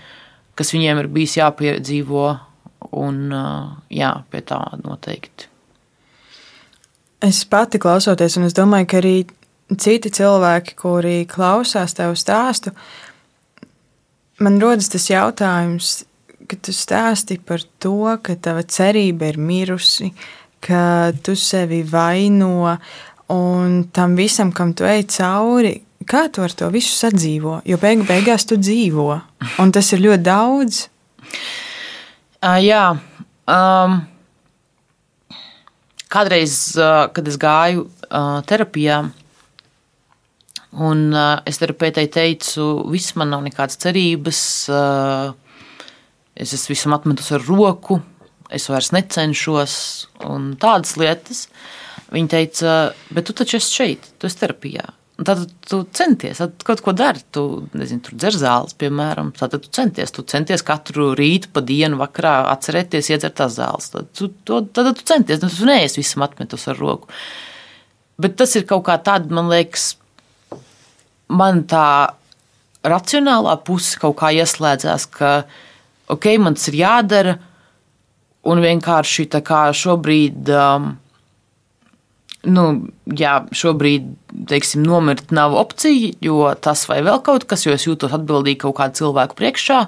[0.58, 2.28] kas viņiem ir bijis jāpiedzīvo.
[2.98, 5.50] Un, uh, jā, pie tā noteikti.
[7.26, 9.16] Es pati klausoties, un es domāju, ka arī
[9.76, 12.72] citi cilvēki, kuri klausās tev stāstu,
[14.40, 16.06] man rodas tas jautājums,
[16.48, 20.14] ka tu stāsti par to, ka tava cerība ir mirusi,
[20.64, 22.78] ka tu sevi vaino
[23.34, 25.76] un tam visam, kam tu ej cauri.
[26.08, 27.58] Kā tu ar to visu sadzīvo?
[27.68, 29.10] Jo beigu beigās tu dzīvo,
[29.60, 30.86] un tas ir ļoti daudz.
[32.38, 32.84] Uh, jā.
[33.50, 33.98] Um,
[36.08, 39.02] kādreiz, uh, kad es gāju uh, terapijā,
[40.78, 45.32] Un uh, es terapeitei teicu, viss man nav nekādas cerības, uh,
[46.38, 47.98] es esmu visam atmetus ar roku,
[48.54, 49.74] es vairs necenšos
[50.30, 51.48] un tādas lietas.
[52.14, 52.76] Viņa teica,
[53.12, 54.86] bet tu taču esi šeit, tu esi terapijā.
[55.18, 57.24] Tad tu centies, tad kaut ko dari.
[57.34, 57.42] Tu
[57.74, 59.32] nezini, tur dzer zāles, piemēram.
[59.36, 63.90] Tad tu centies, tu centies katru rītu, pa dienu, vakarā atcerēties, iedzert tās zāles.
[63.96, 67.10] Tad tu, to, tad tu centies, nu, tu neesi visam atmetus ar roku.
[68.22, 69.96] Bet tas ir kaut kā tāds, man liekas,
[71.28, 71.88] man tā
[72.88, 75.32] racionālā puse kaut kā ieslēdzās, ka
[76.14, 77.36] ok, man tas ir jādara,
[78.48, 80.54] un vienkārši tā kā šobrīd.
[80.54, 80.96] Um,
[82.48, 82.62] Nu,
[83.18, 84.06] jā, šobrīd,
[84.48, 88.78] teiksim, nomirt nav opcija, jo tas vai vēl kaut kas, jo es jūtos atbildīgi kaut
[88.78, 89.80] kādu cilvēku priekšā.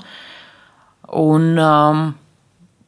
[1.21, 2.01] Un, um,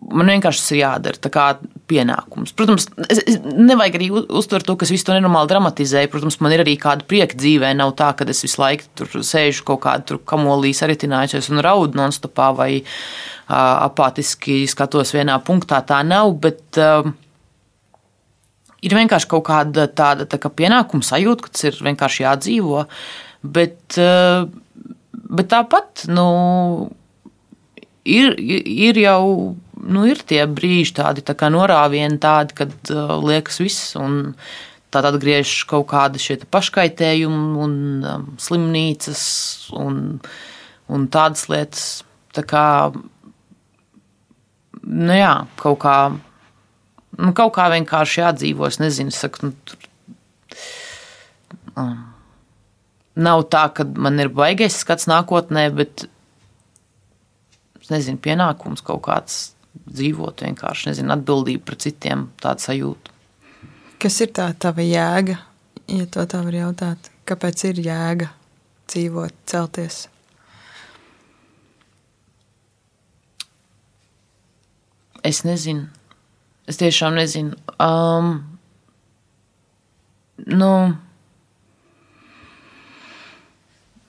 [0.01, 1.43] Man vienkārši tas ir jādara, tā kā
[1.91, 2.55] pienākums.
[2.57, 6.09] Protams, es, es nevajag arī uztvert to, ka es visu to nenormāli dramatizēju.
[6.11, 7.69] Protams, man ir arī kāda prieka dzīvē.
[7.77, 12.49] Nav tā, ka es visu laiku tur sēžu kaut kādā kamolī saritinājusies un raudu nonstopā
[12.57, 12.87] vai uh,
[13.53, 15.83] apātiski skatos vienā punktā.
[15.85, 17.05] Tā nav, bet uh,
[18.81, 22.87] ir vienkārši kaut kāda tāda tā kā pienākuma sajūta, ka tas ir vienkārši jādzīvo.
[23.41, 24.49] Bet, uh,
[25.29, 26.25] bet tāpat, nu,
[28.05, 33.95] ir, ir jau nu, ir tie brīži, tādi tā norāvieni, tādi, kad uh, liekas viss.
[34.91, 39.21] Tad atgriežas kaut kādi šie paškaitējumi, un um, slimnīcas
[39.79, 40.19] un,
[40.91, 41.85] un tādas lietas.
[42.35, 42.65] Tā kā,
[44.83, 45.95] nu jā, kaut kā,
[47.15, 48.67] nu, kaut kā vienkārši jādzīvo.
[48.67, 49.87] Es nezinu, saku, nu, tur,
[51.79, 51.95] um,
[53.15, 56.05] nav tā, ka man ir baigais skats nākotnē, bet
[57.89, 59.39] nezinu, pienākums kaut kāds
[59.87, 63.17] dzīvot vienkārši, nezinu, atbildību pret citiem, tādu sajūtu.
[64.01, 65.37] Kas ir tā tava jēga,
[65.89, 67.11] ja to tā var jautāt?
[67.25, 68.31] Kāpēc ir jēga
[68.91, 70.07] dzīvot, celties?
[75.23, 75.85] Es nezinu.
[76.69, 77.57] Es tiešām nezinu.
[77.81, 78.33] Um,
[80.49, 80.71] nu,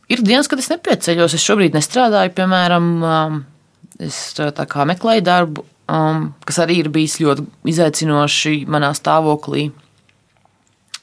[0.08, 1.36] ir dienas, kad es nepieceļos.
[1.36, 3.40] Es šobrīd nestrādāju, piemēram, um,
[4.00, 9.70] Es meklēju darbu, um, kas arī ir bijis ļoti izaicinoši manā stāvoklī.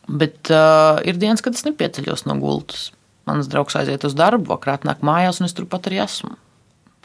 [0.10, 2.90] Bet uh, ir dienas, kad es nepieceļos no gultas.
[3.30, 6.32] Mans draugs aiziet uz darbu, vakarā nāk mājās, un es turpat arī esmu,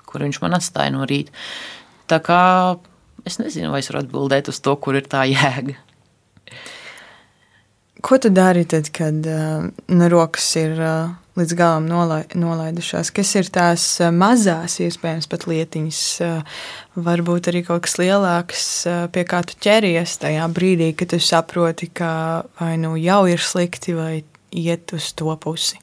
[0.09, 1.35] kur viņš man atstāja no rīta.
[2.09, 2.41] Tā kā
[3.29, 5.77] es nezinu, vai es varu atbildēt uz to, kur ir tā jēga.
[8.05, 13.11] Ko tu dari tad, kad uh, rokas ir uh, līdz galam nolai, nolaidušās?
[13.15, 16.59] Kas ir tās uh, mazās, iespējams, pat lietiņas, uh,
[17.07, 21.91] varbūt arī kaut kas lielāks, uh, pie kā tu ķeries tajā brīdī, kad tu saproti,
[21.91, 22.11] ka
[22.61, 24.13] vai nu jau ir slikti, vai
[24.55, 25.81] iet uz to pusi?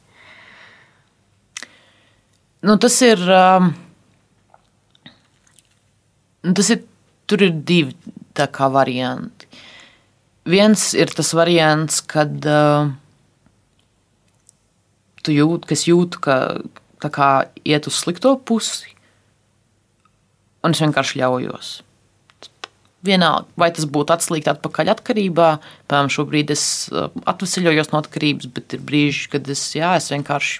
[2.61, 3.21] Nu, tas ir.
[3.25, 3.73] Um,
[6.53, 6.85] tas ir.
[7.25, 7.95] Tur ir divi
[8.35, 9.47] varianti.
[10.51, 12.89] Viens ir tas variants, kad uh,
[15.25, 16.37] tu jūti, ka es jūtu, ka
[17.01, 17.29] kā,
[17.65, 18.91] iet uz slikto pusi,
[20.61, 21.71] un es vienkārši ļaujos.
[23.01, 25.47] Vienalga, vai tas būtu atslīgt atpakaļ atkarībā,
[25.89, 30.59] piemēram, šobrīd es uh, atvesaļojos no atkarības, bet ir brīži, kad es, jā, es vienkārši,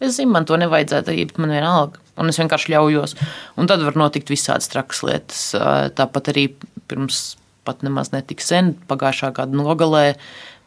[0.00, 3.18] es zinu, man to nevajadzētu darīt, bet man vienalga, un es vienkārši ļaujos.
[3.60, 5.42] Un tad var notikt visādas trakas lietas.
[5.58, 6.48] Uh, tāpat arī
[6.88, 7.36] pirms
[7.68, 10.06] pat nemaz netik sen, pagājušā gada nogalē.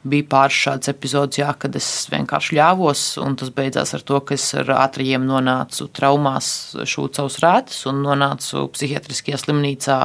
[0.01, 4.33] Bija pāris šādas epizodes, jā, kad es vienkārši ļāvos, un tas beidzās ar to, ka
[4.33, 9.99] es ar ātriem nonācu traumās, šūtu savus rētus un nonācu psihiatriskajā slimnīcā,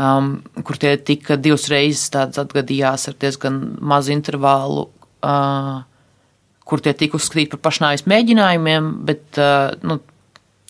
[0.00, 0.30] um,
[0.64, 4.88] kur tie tika divas reizes atgadījās ar diezgan mazu intervālu.
[5.26, 5.84] Uh,
[6.66, 10.00] kur tie tika uzskatīti par pašnāvības mēģinājumiem, bet uh, nu,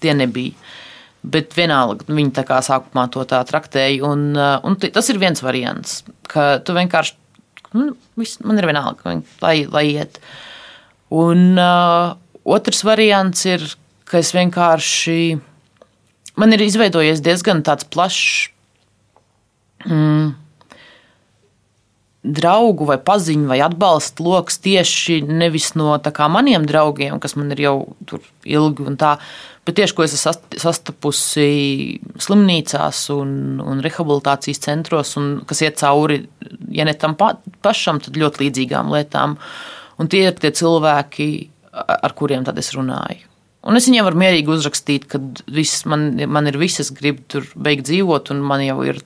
[0.02, 0.56] tie nebija.
[1.26, 4.02] Bet vienalga, viņi tā kā sākumā to tā traktēja.
[4.06, 7.16] Un, uh, un tas ir viens variants, ka tu vienkārši,
[7.74, 10.20] nu, viss, man ir vienalga, lai, lai iet.
[11.14, 12.14] Un uh,
[12.46, 13.64] otrs variants ir,
[14.06, 15.20] ka es vienkārši,
[16.38, 18.50] man ir izveidojies diezgan tāds plašs.
[19.86, 20.34] Mm,
[22.26, 25.94] draugu vai paziņu vai atbalsta lokus tieši nevis no
[26.32, 27.76] maniem draugiem, kas man ir jau
[28.06, 29.16] tur ilgi un tā,
[29.66, 31.46] bet tieši ko es esmu sastapusi
[32.22, 33.30] slimnīcās un,
[33.64, 36.22] un rehabilitācijas centros, un kas iet cauri,
[36.72, 37.34] ja ne tam pa,
[37.66, 39.36] pašam, tad ļoti līdzīgām lietām.
[40.00, 41.30] Un tie ir tie cilvēki,
[41.96, 43.26] ar kuriem tad es runāju.
[43.66, 45.18] Un es viņiem varu mierīgi uzrakstīt, ka
[45.50, 49.00] viss, man, man ir viss, es gribu tur beigt dzīvot, un man jau ir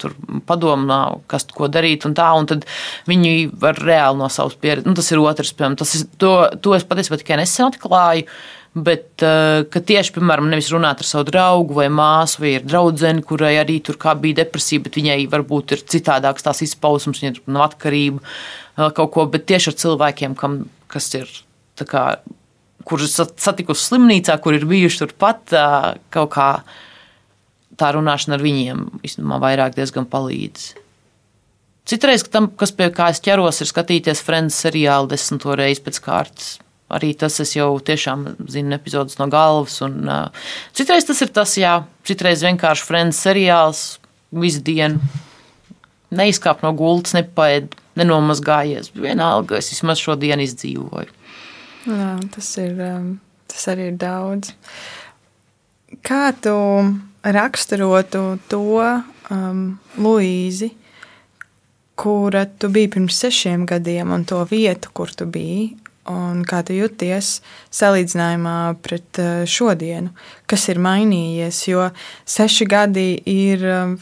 [0.49, 0.99] padomā,
[1.33, 2.05] kas ko darīt.
[2.05, 2.67] Un tā, un tad
[3.09, 4.85] viņi var reāli no savas pieredzes.
[4.91, 8.29] Nu, tas ir otrs, piemēram, tas ir, to, to es patiesībā tikai nesen atklāju.
[8.71, 13.57] Bet uh, tieši, piemēram, nevis runāt ar savu draugu vai māsu, vai ir draudzeni, kurai
[13.59, 18.23] arī tur bija depresija, bet viņai varbūt ir citādāks tās izpausmes, viņai nav atkarība,
[18.95, 21.27] kaut ko, bet tieši ar cilvēkiem, kam, kas ir
[21.83, 22.05] kā,
[22.87, 25.57] kurus satikusi slimnīcā, kur ir bijuši turpat,
[26.15, 26.49] kaut kā
[27.81, 30.71] tā runāšana ar viņiem īstenībā vairāk diezgan palīdz.
[31.91, 36.59] Citreiz, tam, kas pie kā es ķeros, ir skatīties Friends seriālu desmito reizi pēc kārtas.
[36.91, 39.79] Arī tas es jau tiešām zinu epizodus no galvas.
[39.87, 41.77] Un, uh, citreiz tas ir tas, jā,
[42.07, 43.85] citreiz vienkārši Friends seriāls
[44.31, 45.01] visu dienu.
[46.11, 48.91] Neizkāp no gultas, nepaēd, nenomazgājies.
[48.99, 51.15] Vienalga, es vismaz šo dienu izdzīvoju.
[51.87, 52.81] Jā, tas, ir,
[53.51, 54.51] tas arī ir daudz.
[56.07, 56.57] Kā tu
[57.23, 58.83] raksturotu to
[59.31, 59.63] um,
[59.99, 60.71] Luīzi,
[62.01, 65.75] kura tu biji pirms sešiem gadiem, un to vietu, kur tu biji,
[66.11, 67.37] un kā tu jūties
[67.75, 70.13] salīdzinājumā pret uh, šodienu,
[70.51, 71.63] kas ir mainījies.
[71.71, 71.91] Jo
[72.29, 73.97] seši gadi ir um,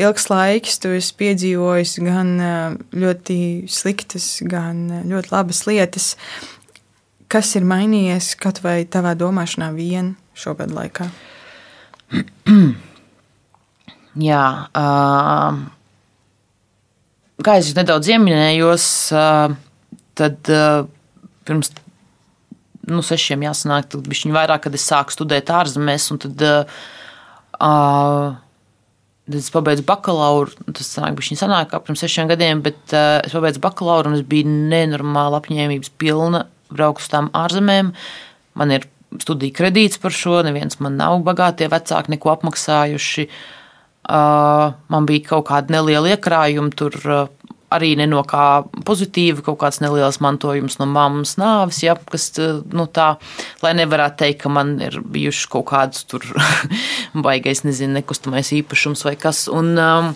[0.00, 3.38] ilgs laiks, tu esi piedzīvojis gan uh, ļoti
[3.70, 6.14] sliktas, gan uh, ļoti labas lietas.
[7.30, 11.08] Kas ir mainījies kaut vai tavā domāšanā vien šogad laikā?
[14.28, 15.56] Jā, uh,
[17.42, 18.84] kā es nedaudz ieminējos,
[19.18, 19.56] uh,
[20.14, 20.86] tad uh,
[21.48, 21.72] pirms
[22.90, 26.08] nu, sešiem jāsanāk, tad bija viņa vairāk, kad es sāku studēt ārzemēs.
[26.24, 28.36] Tad, uh,
[29.24, 30.52] tad es pabeidzu bakalauru.
[30.70, 34.50] Tas sanāk, bija sanāk, pirms sešiem gadiem, bet uh, es pabeidzu bakalauru un es biju
[34.72, 37.92] nenormāli apņēmības pilna braukt uz tām ārzemēm.
[38.58, 38.88] Man ir
[39.22, 43.28] studiju kredīts par šo, neviens man nav bagātie vecāki neko apmaksājuši.
[44.04, 46.98] Uh, man bija kaut kāda neliela iekrājuma tur.
[47.04, 47.43] Uh,
[47.74, 52.30] arī ne no kā pozitīva, kaut kāds neliels mantojums no mammas nāves, ja, kas,
[52.72, 53.14] nu, tā,
[53.64, 56.26] lai nevarētu teikt, ka man ir bijuši kaut kāds tur
[57.26, 59.46] baigais, nezinu, nekustamais īpašums vai kas.
[59.52, 60.12] Un, um,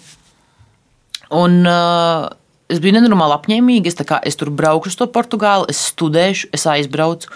[1.42, 2.28] un uh,
[2.68, 3.90] es biju nenormāli apņēmīga.
[3.90, 7.32] Es, kā, es tur braukšu uz to Portugāli, es studēšu, es aizbraucu.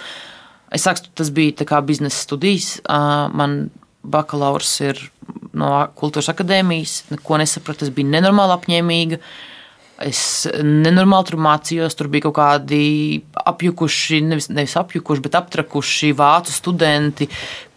[0.73, 2.79] Es saku, tas bija kā biznesa studijas.
[2.89, 3.67] Man
[4.03, 5.01] bakalaurs ir
[5.57, 7.87] no kultūras akadēmijas, neko nesapratu.
[7.87, 9.21] Es biju nenormāli apņēmīga.
[10.07, 10.21] Es
[10.63, 11.97] nenormāli tur mācījos.
[11.99, 12.83] Tur bija kaut kādi
[13.39, 17.29] apjukuši, nevis, nevis apjukuši, bet aptrakuši vācu studenti,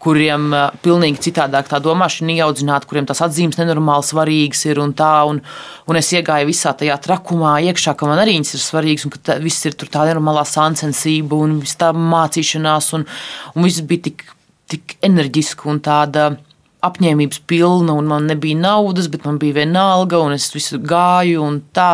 [0.02, 0.50] kuriem
[0.84, 5.12] pilnīgi citādāk tā domāšana ieaudzināta, kuriem tas atzīmes nenormāli svarīgas ir un tā.
[5.30, 5.42] Un,
[5.86, 9.22] un es iegāju visā tajā trakumā iekšā, ka man arī viņas ir svarīgas un ka
[9.30, 13.06] tā, viss ir tur tā nenormālā sāncensība un viss tā mācīšanās un,
[13.54, 14.26] un viss bija tik,
[14.70, 16.30] tik enerģiski un tāda
[16.86, 21.42] apņēmības pilna, un man nebija naudas, bet man bija viena alga, un es visu gāju.
[21.44, 21.88] Un tā,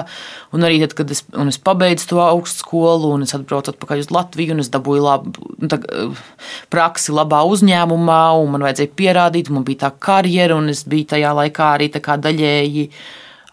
[0.54, 4.56] un arī tad, kad es, es pabeidzu to augstskolu, un es atbraucu atpakaļ uz Latviju,
[4.56, 5.80] un es dabūju labu nu, tā,
[6.72, 11.34] praksi labā uzņēmumā, un man vajadzēja pierādīt, man bija tā karjera, un es biju tajā
[11.42, 12.88] laikā arī daļēji.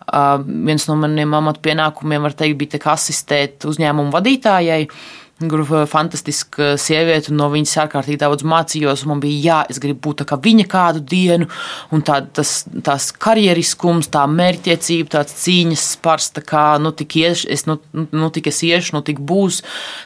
[0.10, 4.88] Uh, viens no maniem amatpienākumiem, var teikt, bija asistēt uzņēmumu vadītājai.
[4.88, 9.06] Uh, Grupa fantastiska sieviete, un no viņas ārkārtīgi daudz mācījos.
[9.08, 11.48] Man bija jā, es gribu būt kā viņa kādu dienu,
[11.96, 17.46] un tā, tas, tās karjeriskums, tā mērķtiecība, tāds cīņas spars, tā kā nu tik, ieš,
[17.48, 19.62] es, nu, nu, tik es iešu, nu tik būs,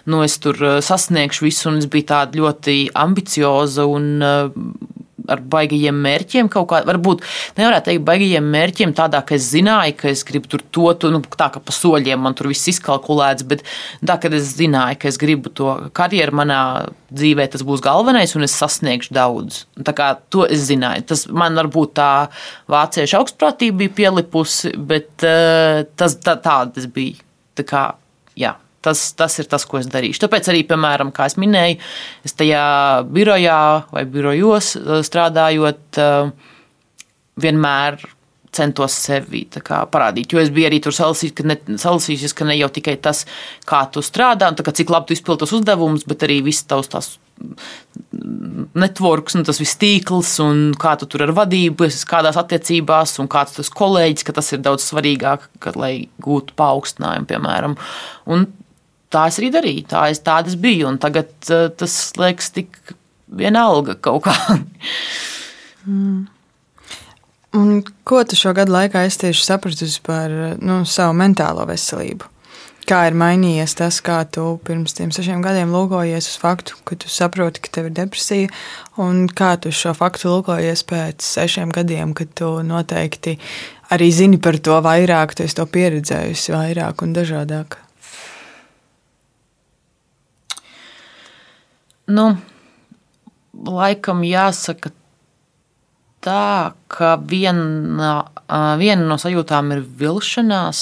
[0.05, 4.11] nu es tur eh, sasniegšu visu, un es biju tāda ļoti ambicioza un
[5.29, 7.23] ar baigajiem mērķiem kaut kā, varbūt
[7.57, 11.21] nevarētu teikt, baigajiem mērķiem, tādā, ka es zināju, ka es gribu tur to, to nu,
[11.23, 13.63] tā kā pa soļiem man tur viss izkalkulēts, bet
[14.03, 16.61] tā, ka es zināju, ka es gribu to karjeru manā
[17.13, 19.63] dzīvē, tas būs galvenais, un es sasniegšu daudz.
[19.85, 21.05] Tā kā to es zināju.
[21.13, 22.09] Tas man varbūt tā
[22.71, 27.21] vāciešu augstprātība bija pielipusi, bet uh, tas tā, tāda tas bija.
[27.53, 27.85] Tā kā,
[28.39, 28.55] jā.
[28.83, 30.25] Tas, tas ir tas, ko es darīšu.
[30.25, 31.77] Tāpēc arī, piemēram, kā es minēju,
[32.27, 32.63] es tajā
[33.07, 33.61] birojā
[33.93, 36.51] vai birojos eh, strādājot, eh,
[37.43, 38.03] vienmēr
[38.53, 40.33] centos sevi parādīt.
[40.33, 43.25] Jo es biju arī tur salasījusies, ka ne jau tikai tas,
[43.69, 46.91] kā tu strādā, un kā, cik labi tu izpildi tos uzdevumus, bet arī viss tavs
[46.93, 47.15] tās
[48.77, 53.57] networks, un tas viss tīkls, un kā tu tur ar vadību, kādās attiecībās, un kāds
[53.57, 57.77] tas kolēģis, ka tas ir daudz svarīgāk, ka, lai gūtu paaugstinājumu, piemēram.
[58.33, 58.45] Un
[59.13, 61.31] tā es arī darīju, tā es tādas biju, un tagad
[61.77, 62.95] tas liekas tik
[63.33, 64.35] vienalga kaut kā.
[65.87, 66.21] mm.
[67.53, 72.33] Un ko tu šo gadu laikā esi tieši sapratusi par nu, savu mentālo veselību?
[72.89, 77.11] Kā ir mainījies tas, kā tu pirms tam sešiem gadiem lūkojies uz faktu, ka tu
[77.13, 78.49] saproti, ka tev ir depresija,
[78.99, 83.37] un kā tu šo faktu lūkojies pēc sešiem gadiem, kad tu noteikti
[83.93, 87.82] arī zini par to vairāk, tu esi to pieredzējusi vairāk un dažādāk?
[92.11, 92.25] Nu,
[93.53, 94.91] laikam jāsaka
[96.23, 98.15] tā, ka viena,
[98.79, 100.81] viena no sajūtām ir vilšanās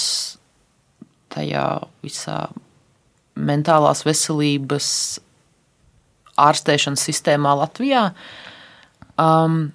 [1.32, 1.66] tajā
[2.04, 2.38] visā
[3.38, 4.88] mentālās veselības
[6.42, 8.08] ārstēšanas sistēmā Latvijā.
[9.20, 9.72] Um,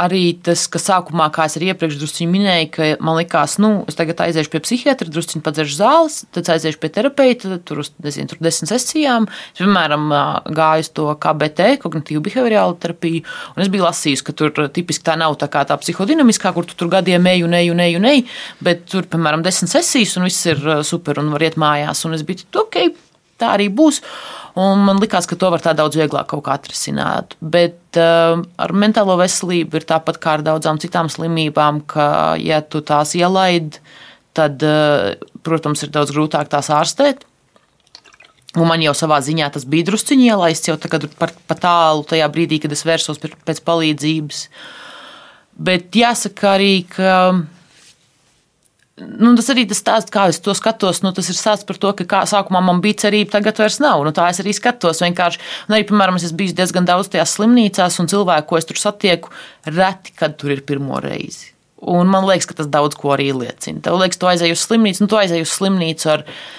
[0.00, 1.98] arī tas, ka sākumā, kā es arī iepriekš
[2.30, 6.80] minēju, ka man likās, nu, es tagad aiziešu pie psihiatra, druskuļi padzeršu zāles, tad aiziešu
[6.80, 9.28] pie terapeita, tur uz nezinu, tur desmit sesijām.
[9.52, 10.08] Es, piemēram,
[10.56, 13.24] gāju uz to KBT, kognitīvu behaviorālu terapiju,
[13.54, 16.90] un es biju lasījusi, ka tur tipiski tā nav tā tā psihodinamiskā, kur tu tur
[16.92, 18.26] gadiem eju, neju, neju, neju,
[18.64, 22.04] bet tur, piemēram, desmit sesijas, un viss ir super, un var iet mājās.
[22.08, 22.82] Un es biju, ok,
[23.40, 24.02] tā arī būs.
[24.60, 27.36] Un man liekas, ka to var tā daudz vieglāk kaut kā atrisināt.
[27.40, 32.06] Bet uh, ar mentālo veselību ir tāpat kā ar daudzām citām slimībām, ka,
[32.42, 33.80] ja tu tās ielaidi,
[34.36, 35.14] tad, uh,
[35.46, 37.24] protams, ir daudz grūtāk tās ārstēt.
[38.58, 42.26] Un man jau savā ziņā tas bija drusciņš ielaists jau tagad par, par tālu tajā
[42.34, 44.40] brīdī, kad es vērsos pēc palīdzības.
[45.60, 47.12] Bet jāsaka arī, ka
[49.00, 51.02] nu, tas arī tas stāsts, kā es to skatos.
[51.04, 54.04] Nu, tas ir stāsts par to, ka kā, sākumā man bija cerība, tagad vairs nav.
[54.06, 55.02] Nu, tā es arī skatos.
[55.04, 58.80] Vienkārši, un arī, piemēram, es bijis diezgan daudz tajās slimnīcās, un cilvēku, ko es tur
[58.80, 59.32] satieku,
[59.68, 61.54] reti, kad tur ir pirmo reizi.
[61.80, 63.80] Un man liekas, ka tas daudz ko arī liecina.
[63.84, 66.58] Tev liekas, tu aizēji uz slimnīcu, nu, tu aizēji uz slimnīcu ar viņu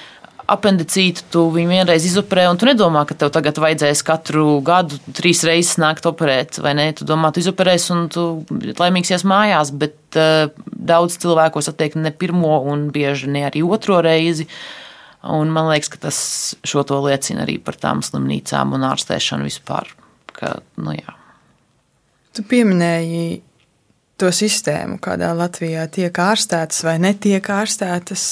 [0.50, 5.44] apendicītu, tu viņu vienreiz izoperē, un tu nedomā, ka tev tagad vajadzēs katru gadu trīs
[5.48, 6.88] reizes nākt operēt, vai ne?
[6.98, 8.26] Tu domā, tu izoperēs un tu
[8.80, 14.48] laimīsies mājās, bet uh, daudz cilvēku satiek ne pirmo un bieži ne arī otro reizi.
[15.22, 16.20] Un man liekas, ka tas
[16.66, 19.92] šo to liecina arī par tām slimnīcām un ārstēšanu vispār.
[20.34, 21.14] Ka, nu, jā.
[22.34, 23.44] tu pieminēji
[24.22, 28.28] to sistēmu, kādā Latvijā tiek ārstētas vai netiek ārstētas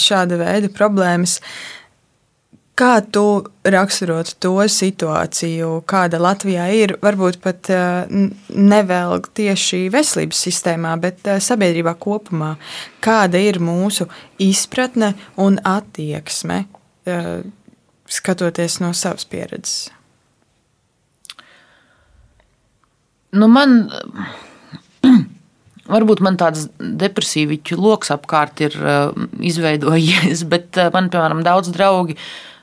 [0.00, 1.38] šāda veida problēmas.
[2.74, 3.22] Kā tu
[3.70, 7.70] raksturotu to situāciju, kāda Latvijā ir, varbūt pat
[8.50, 12.56] nevelk tieši veselības sistēmā, bet sabiedrībā kopumā?
[13.04, 14.08] Kāda ir mūsu
[14.42, 16.64] izpratne un attieksme,
[18.10, 19.92] skatoties no savas pieredzes?
[23.34, 23.84] Nu man
[25.94, 29.12] Varbūt man tāds depresīviķu lokus apkārt ir uh,
[29.44, 32.16] izveidojies, bet uh, man, piemēram, daudz draugi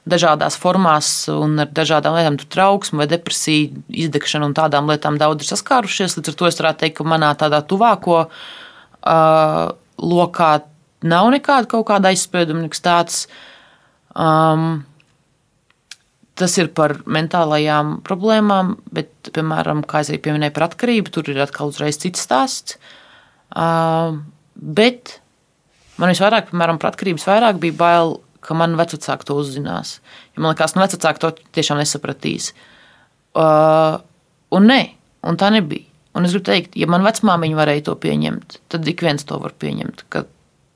[0.10, 5.52] dažādās formās un ar dažādām lietām, trauksmu vai depresiju, izdegšanu un tādām lietām daudz ir
[5.52, 6.18] saskārušies.
[6.18, 9.66] Līdz ar to es varētu teikt, ka manā tādā tuvāko uh,
[10.02, 10.52] lokā
[11.06, 13.22] nav nekāda kaut kāda aizsprieduma, nekas tāds.
[14.18, 14.82] Um,
[16.42, 21.70] Tas ir par mentālajām problēmām, bet, piemēram, kā jau pieminēju par atkarību, tur ir atkal
[21.70, 22.80] uzreiz cits stāsts.
[23.52, 24.18] Uh,
[24.56, 25.20] bet
[26.02, 30.00] man visvairāk, piemēram, par atkarības vairāk bija bail, ka man vecāki to uzzinās.
[30.34, 32.52] Jo man liekas, ka nu, vecāki to tiešām nesapratīs.
[33.38, 34.02] Uh,
[34.56, 34.82] un nē,
[35.30, 35.86] un tā nebija.
[36.18, 39.54] Un es gribu teikt, ja man vecmāmiņa varēja to pieņemt, tad ik viens to var
[39.62, 40.08] pieņemt.
[40.12, 40.26] Ka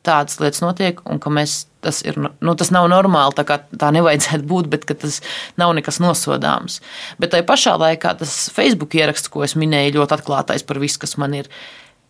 [0.06, 4.48] tādas lietas notiek, un ka mēs, tas, ir, nu, tas nav normāli, tā tā nevajadzētu
[4.50, 5.22] būt, bet tas
[5.62, 6.80] nav nekas nosodāms.
[7.22, 11.18] Bet tajā pašā laikā tas Facebook ieraksts, ko es minēju, ļoti atklātais par visu, kas
[11.22, 11.52] man ir.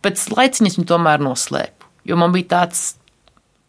[0.04, 2.86] Pēc laiciņa viņu tomēr noslēpu, jo man bija tāds.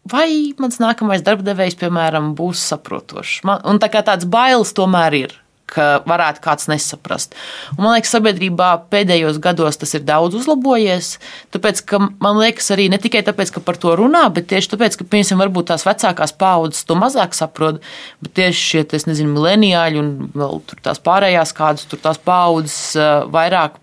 [0.08, 3.42] Vai mans nākamais darbdevējs, piemēram, būs saprotošs?
[3.44, 5.34] Man, un tā kā tāds bailes tomēr ir
[5.68, 7.36] ka varētu kāds nesaprast.
[7.76, 11.14] Un, man liekas, sabiedrībā pēdējos gados tas ir daudz uzlabojies.
[11.54, 14.98] Tāpēc, ka, man liekas, arī ne tikai tāpēc, ka par to runā, bet tieši tāpēc,
[15.00, 17.82] ka, piemēram, varbūt tās vecākās paudzes to mazāk saprot,
[18.24, 22.96] bet tieši šie, es nezinu, mileniāļi un vēl tās pārējās kādas tur tās paudzes
[23.32, 23.78] vairāk.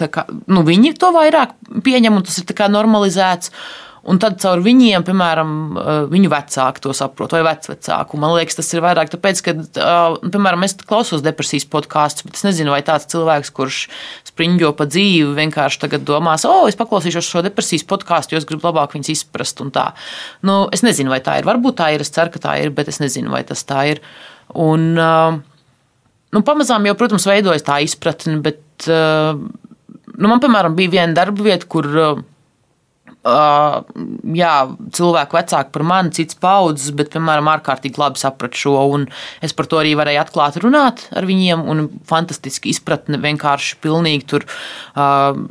[0.00, 1.52] Kā, nu, viņi to vairāk
[1.84, 3.52] pieņem, un tas ir normalizēts.
[4.08, 8.20] Un tad caur viņiem, piemēram, eh, viņu vecāki to saprot, vai vecvecāki.
[8.20, 12.44] Man liekas, tas ir vairāk tāpēc, ka, eh, piemēram, es klausos depresijas podkāstus, bet es
[12.46, 13.88] nezinu, vai tāds cilvēks, kurš
[14.30, 18.46] spriņģo pa dzīvi, vienkārši tagad domās, o, oh, es paklausīšos šo depresijas podkāstu, jo es
[18.48, 19.60] gribu labāk viņus izprast.
[20.42, 21.44] Nu, es nezinu, vai tā ir.
[21.44, 24.00] Varbūt tā ir, es ceru, ka tā ir, bet es nezinu, vai tas tā ir.
[24.54, 31.42] Un, nu, pamazām jau, protams, veidojas tā izpratne, bet nu, man, piemēram, bija viena darba
[31.42, 32.24] vieta, kur
[33.26, 34.52] jā,
[34.94, 38.76] cilvēki vecāki par mani, cits paudzes, bet, piemēram, ārkārtīgi labi sapratu šo.
[39.44, 44.46] Es par to arī varēju atklāti runāt ar viņiem, un fantastiski izpratne vienkārši pilnīgi tur.
[44.94, 45.44] Uh,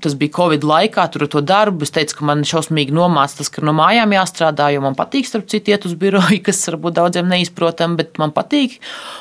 [0.00, 1.84] tas bija Covid laikā, tur ar to darbu.
[1.84, 5.46] Es teicu, ka man šausmīgi nomāca tas, ka no mājām jāstrādā, jo man patīk, starp
[5.52, 8.78] citu, iet uz biroju, kas varbūt daudziem neizprotam, bet man patīk.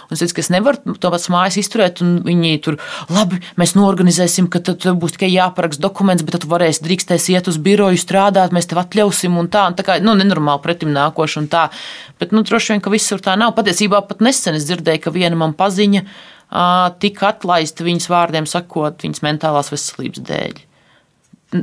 [0.08, 2.80] Un es teicu, ka es nevaru to pats mājas izturēt, un viņi tur,
[3.12, 7.52] labi, mēs norganizēsim, ka tad būs tikai jāparaksta dokuments, bet tad tu varēsi drīkstēs iet
[7.52, 9.68] uz biroju strādāt, mēs tev atļausim un tā.
[9.68, 11.68] Un tā kā, nu, nenormāli pretim nākoši un tā.
[12.22, 13.52] Bet, nu, droši vien, ka visur tā nav.
[13.58, 16.08] Patiesībā pat nesen es dzirdēju, ka viena man paziņa
[17.02, 20.64] tika atlaista viņas vārdiem sakot, viņas mentālās veselības dēļ.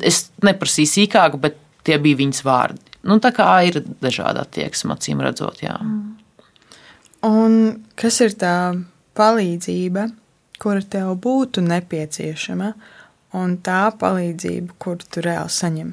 [0.06, 2.82] Es neprasīju sīkāk, bet tie bija viņas vārdi.
[3.06, 5.62] Nu, tā kā ir dažādi attieksme, acīm redzot.
[5.64, 5.78] Jā.
[7.26, 7.54] Un
[7.98, 8.54] kas ir tā
[9.18, 10.08] palīdzība,
[10.60, 12.74] kura tev būtu nepieciešama,
[13.40, 15.90] un tā palīdzība, kuru tu reāli saņem?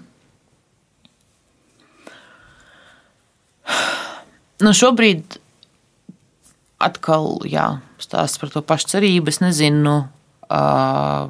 [4.58, 5.38] Nu, šobrīd
[6.82, 7.68] atkal jā,
[8.02, 9.32] stāsts par to pašu cerību.
[9.34, 9.96] Es nezinu,
[10.50, 11.30] uh,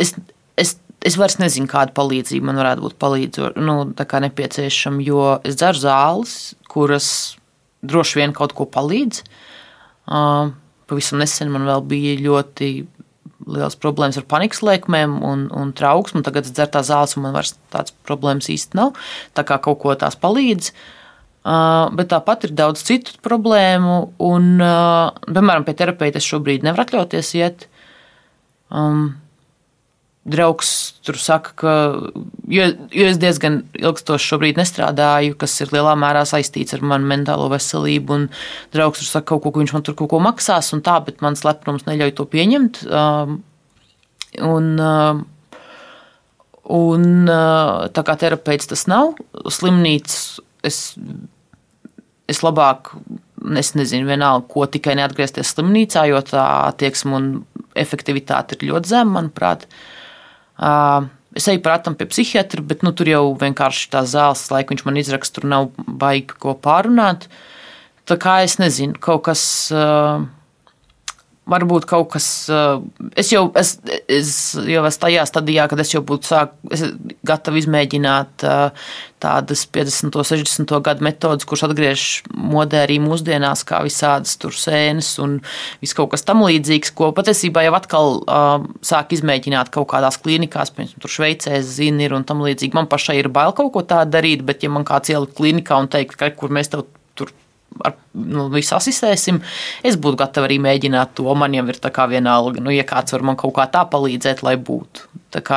[0.00, 0.14] es,
[0.60, 5.80] es es vairs nezinu, kāda palīdzība man varētu būt palīdzo, nu, nepieciešama, jo es dzeru
[5.80, 6.36] zāles,
[6.70, 7.10] kuras
[7.80, 9.22] droši vien kaut ko palīdz.
[10.10, 10.52] Uh,
[10.90, 12.70] pavisam nesen man vēl bija ļoti
[13.50, 16.22] liels problēmas ar panikas lēkmēm un, un trauksmu.
[16.26, 18.98] Tagad es dzeru tās zāles, un man vairs tādas problēmas īsti nav.
[19.36, 20.72] Tā kā kaut ko tās palīdz.
[20.74, 20.99] Uh,
[21.44, 27.34] bet tāpat ir daudz citu problēmu, un, uh, piemēram, pie terapeita es šobrīd nevaru atļauties
[27.38, 27.66] iet.
[28.70, 29.14] Um,
[30.30, 30.70] draugs
[31.00, 31.74] tur saka, ka,
[32.52, 37.48] jo, jo es diezgan ilgstoši šobrīd nestrādāju, kas ir lielā mērā saistīts ar manu mentālo
[37.52, 38.28] veselību, un
[38.74, 41.24] draugs tur saka kaut ko, ka viņš man tur kaut ko maksās, un tā, bet
[41.24, 42.82] mans lepnums neļauj to pieņemt.
[42.92, 43.40] Um,
[44.44, 45.24] un, um,
[46.68, 49.16] un uh, tā kā terapeits tas nav,
[49.48, 50.20] slimnīcas
[50.66, 50.94] es,
[52.30, 52.94] es labāk.
[53.56, 57.30] Es nezinu, vienalga, ko tikai neatgriezties slimnīcā, jo tā attieksme un
[57.78, 59.64] efektivitāte ir ļoti zema, manuprāt.
[61.40, 65.00] Es eju prātam pie psihiatra, bet nu, tur jau vienkārši tā zāles laika viņš man
[65.00, 67.30] izraksta, tur nav baigi ko pārunāt.
[68.10, 69.42] Tā kā es nezinu, kaut kas.
[69.72, 70.28] Uh,
[71.50, 72.26] varbūt kaut kas.
[73.18, 73.76] Es jau, es,
[74.08, 76.84] es jau esmu tajā stadijā, kad es jau būtu sāk, es
[77.26, 78.46] gatavi izmēģināt
[79.20, 85.38] tādas 50, 60 gadu metodas, kuras atgriež modē arī mūsdienās, kā visādas tur sēnes un
[85.82, 90.72] viss kaut kas tam līdzīgs, ko patiesībā jau atkal uh, sāk izmēģināt kaut kādās klīnikās,
[90.76, 92.76] piemēram, tur Šveicē, zini, ir un tam līdzīgi.
[92.76, 95.92] Man pašai ir bail kaut ko tādu darīt, bet ja man kāds ielikt klīnikā un
[95.92, 96.88] teikt, ka kur mēs tev
[97.84, 99.40] ar nu, visu asistēsim.
[99.86, 101.28] Es būtu gatava arī mēģināt to.
[101.38, 104.44] Man jau ir tā kā vienalga, nu, ja kāds var man kaut kā tā palīdzēt,
[104.46, 105.08] lai būtu.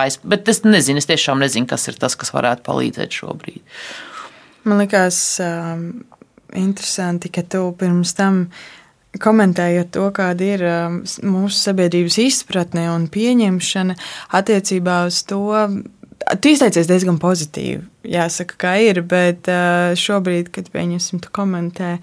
[0.03, 3.64] Es, bet es nezinu, es tiešām nezinu, kas ir tas, kas varētu palīdzēt šobrīd.
[4.70, 5.89] Man liekas, um,
[6.55, 8.45] interesanti, ka tu pirms tam
[9.22, 13.97] komentējot to, kāda ir um, mūsu sabiedrības izpratne un pieņemšana
[14.39, 15.43] attiecībā uz to,
[16.24, 19.50] Tu izteicies diezgan pozitīvi, jāsaka, kā ir, bet
[20.00, 21.98] šobrīd, kad pieņemsim, tu komentē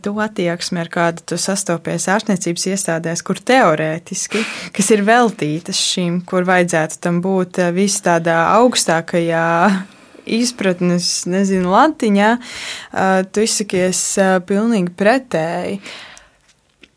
[0.00, 4.40] to attieksmi, ar kādu tu sastopies ārstniecības iestādēs, kur teorētiski,
[4.72, 9.44] kas ir veltītas šīm, kur vajadzētu tam būt vis tādā augstākajā
[10.24, 12.32] izpratnes, nezinu, latiņā,
[13.28, 14.02] tu izsakies
[14.48, 15.80] pilnīgi pretēji.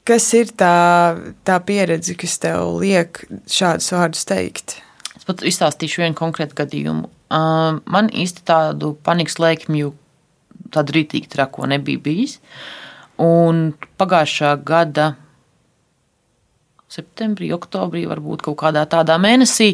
[0.08, 4.78] Kas ir tā, tā pieredze, kas tev liek šādus vārdus teikt?
[5.28, 7.10] Pat izstāstīšu vienu konkrētu gadījumu.
[7.92, 9.94] Man īsti tādu panikas lēkmju,
[10.74, 12.38] tādu rītīgi trako nebija bijis.
[13.22, 15.16] Un pagājušā gada
[16.92, 19.74] septembrī, oktobrī, varbūt kaut kādā tādā mēnesī.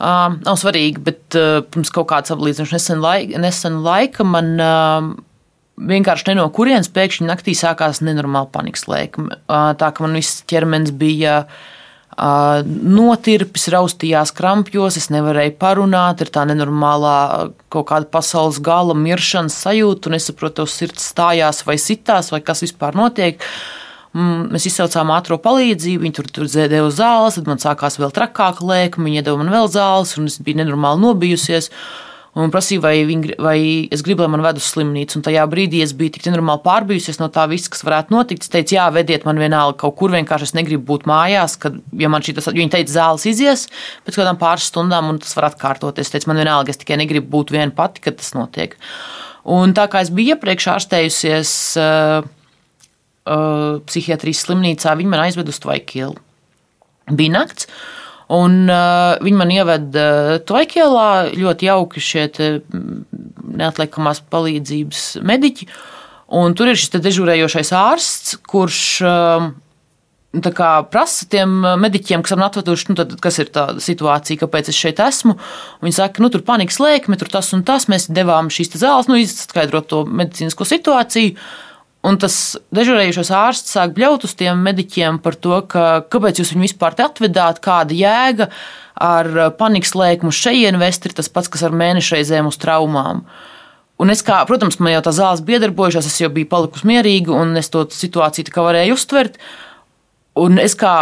[0.00, 5.10] Uh, nav svarīgi, bet uh, pirms kaut kādas aplīdzinošas nesen, laika, nesen laika man uh,
[5.76, 9.42] vienkārši no kurienes pēkšņi naktī sākās nenormāla panikas lēkme.
[9.44, 11.68] Uh, tā ka man viss ķermenis bija uh,
[12.18, 20.10] notirpis, raustījās krampjos, es nevarēju parunāt, ir tā nenormālā kaut kāda pasaules gala miršanas sajūta,
[20.10, 23.40] un es saprotu, tas sirds stājās vai sitās, vai kas vispār notiek.
[24.10, 28.66] Mm, mēs izsaucām ātrā palīdzību, viņi tur, tur deva zāles, tad man sākās vēl trakāka
[28.66, 31.70] lēkme, viņi deva man vēl zāles, un es biju nenormāli nobijusies.
[31.70, 33.58] Uh, un prasīja, vai, viņi, vai
[33.90, 35.18] es gribu, lai man ved uz slimnīcu.
[35.18, 38.46] Un tajā brīdī es biju tik normāli pārbijusies no tā visa, kas varētu notikt.
[38.46, 42.10] Es teicu, jā, vediet man vienalga kaut kur, vienkārši es negribu būt mājās, kad, ja
[42.12, 43.66] man šī tas, viņi teica, zāles izies
[44.06, 46.06] pēc kādām pāris stundām, un tas var atkārtoties.
[46.06, 48.78] Es teicu, man vienalga, es tikai negribu būt viena pati, kad tas notiek.
[49.50, 52.26] Un tā kā es biju iepriekš ārstējusies uh,
[53.26, 56.14] uh, psihiatrijas slimnīcā, viņi man aizved uz Tvaikielu.
[57.10, 57.66] Bija nakts.
[58.30, 62.28] Uh, Un, uh, viņi man ieveda uh, Tvaikielā ļoti jauki šie
[63.58, 65.66] neatliekamās palīdzības mediķi.
[66.38, 69.48] Un tur ir šis dežūrējošais ārsts, kurš uh,
[70.54, 74.78] kā, prasa tiem mediķiem, kas man atveduši, nu, tad, kas ir tā situācija, kāpēc es
[74.78, 75.34] šeit esmu.
[75.82, 77.88] Viņi saka, nu, tur panikas lēkme, tur tas un tas.
[77.90, 81.34] Mēs devām šīs zāles, nu, izskaidrot to medicīnisko situāciju.
[82.06, 82.34] Un tas
[82.72, 87.04] dežurējušais ārsts sāk bļaut uz tiem mediķiem par to, ka, kāpēc jūs viņu vispār te
[87.04, 88.48] atvedāt, kāda jēga
[89.00, 89.28] ar
[89.58, 93.26] panikas lēkmu šeit vest ir tas pats, kas ar mēnešreizēm uz traumām.
[94.00, 97.34] Un es, kā, protams, man jau tā zāles bija iedarbojušās, es jau biju palikusi mierīga,
[97.36, 99.36] un es to situāciju varēju uztvert.
[100.40, 100.94] Un es kā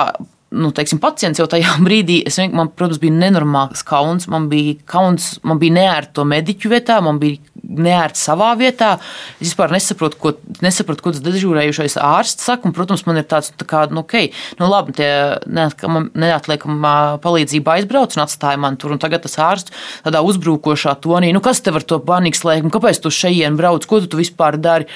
[0.51, 4.29] nu, teiksim, pacients jau tajā brīdī, es, man, protams, bija nenormāls kauns.
[4.33, 8.95] Man bija kauns, man bija neērti to mediķu vietā, man bija neērti savā vietā.
[9.39, 10.33] Es vispār nesaprotu, ko,
[10.65, 12.69] nesaprotu, ko tas dežūrējušais ārsts saka.
[12.69, 14.31] Un, protams, man ir tāds, tā kā, nu, ok,
[14.61, 15.13] nu, labi, tie
[15.49, 18.97] neatliekamā palīdzība aizbrauc un atstāja man tur.
[18.97, 19.75] Un tagad tas ārsts
[20.07, 24.01] tādā uzbrukošā tonī, nu, kas tev ar to panikas lēkumu, kāpēc tu šeit brauc, ko
[24.01, 24.89] tu, tu vispār dari?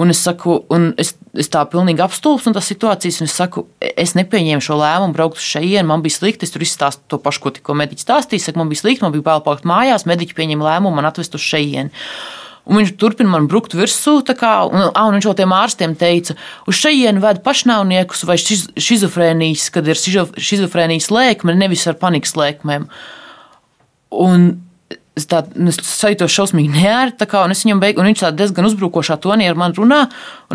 [0.00, 3.66] Un es saku, un es, es tā pilnīgi apstulbs no tās situācijas, un es saku,
[3.80, 7.42] es nepieņēmu šo lēmumu braukt uz šejienu, man bija slikti, es tur izstāstu to pašu,
[7.44, 10.64] ko tikko mediķis stāstīja, saku, man bija slikti, man bija bail palikt mājās, mediķi pieņēma
[10.70, 11.92] lēmumu man atvest uz šejienu.
[12.62, 16.38] Un viņš turpina man brukt virsū, kā, un, un viņš vēl tiem ārstiem teica,
[16.70, 22.86] uz šejienu ved pašnāvniekus vai šiz, šizofrēnijas, kad ir šizofrēnijas lēkme, nevis ar panikas lēkmēm.
[24.24, 24.52] Un
[25.18, 29.48] es, tā, es sajūtos šausmīgi neērti, un, viņam beig, un viņš tā diezgan uzbrukošā tonī
[29.50, 30.00] ar mani runā.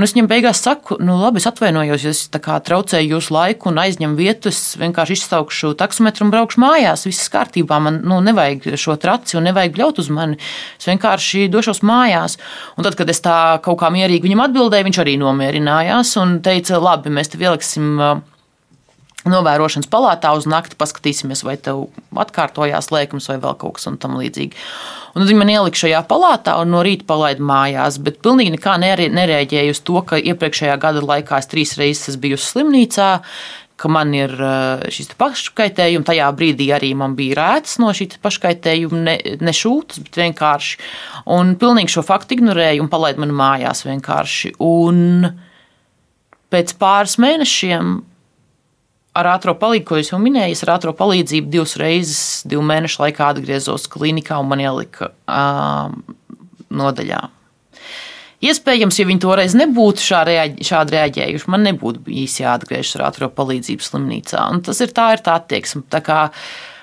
[0.02, 4.18] Es viņam beigās saku, nu, labi, es atvainojos, ja es traucēju jūsu laiku un aizņemu
[4.18, 4.52] vietu.
[4.54, 7.06] Es vienkārši izsaukšu taksometru un braukšu mājās.
[7.10, 10.40] Viss kārtībā, man nu, nevajag šo traci un nevajag bļaut uz mani.
[10.78, 12.40] Es vienkārši došos mājās.
[12.78, 16.82] Un tad, kad es tā kaut kā mierīgi viņam atbildēju, viņš arī nomierinājās un teica,
[16.82, 18.02] labi, mēs tev ieliksim
[19.32, 24.72] novērošanas palātā uz nakti, paskatīsimies, vai tev atkārtojās lēkums vai vēl kaut kas tamlīdzīgs.
[25.14, 28.76] Un tad viņi man ielika šajā palātā un no rīta palaida mājās, bet pilnīgi nekā
[28.84, 33.14] nereaģēja uz to, ka iepriekšējā gada laikā es trīs reizes biju slimnīcā,
[33.86, 36.08] man ir eh, šis paškaitējums.
[36.08, 40.80] Tajā brīdī arī man bija rēts no šī paškaitējuma, ne, ne šūtas, bet vienkārši.
[41.38, 44.56] Un pilnīgi šo faktu ignorēju un palaidu man mājās vienkārši.
[44.66, 45.30] Un
[46.54, 47.98] pēc pāris mēnešiem
[49.18, 53.32] ar ātrā palīdzību, ko jau minēju, es ar ātrā palīdzību divas reizes, divu mēnešu laikā
[53.34, 55.90] atgriezos klinikā un man ielika uh,
[56.70, 57.24] nodaļā.
[58.48, 64.44] Iespējams, ja viņi toreiz nebūtu šādi reaģējuši, man nebūtu bijis jāatgriežas ar ātrā palīdzību slimnīcā.
[64.54, 65.82] Un tas ir tā, ir tā attieksme.
[65.90, 66.77] Tā kā, uh,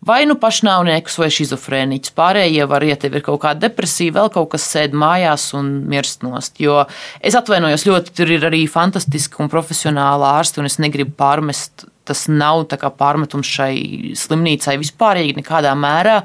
[0.00, 2.14] Vai nu pašnāvnieks vai schizofrēniķis.
[2.16, 6.24] Pārējie var iet, ja ir kaut kāda depresija, vēl kaut kas sēž mājās un mirst
[6.24, 6.56] nost.
[6.62, 6.86] Jo
[7.20, 11.84] es atvainojos ļoti, tur ir arī fantastiski un profesionāli ārsti, un es negribu pārmest.
[12.10, 12.64] Tas nav
[12.98, 13.74] pārmetums šai
[14.18, 16.16] slimnīcai vispārīgi nekādā mērā,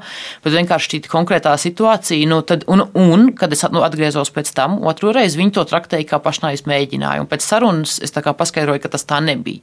[0.42, 2.26] bet vienkārši šī konkrētā situācija.
[2.26, 6.08] Nu, tad, un, un, kad es nu, atgriezos pēc tam, otru reizi viņi to traktēja
[6.08, 7.30] kā pašnāvības mēģinājumu.
[7.30, 9.62] Pēc sarunas es paskaidroju, ka tas tā nebija.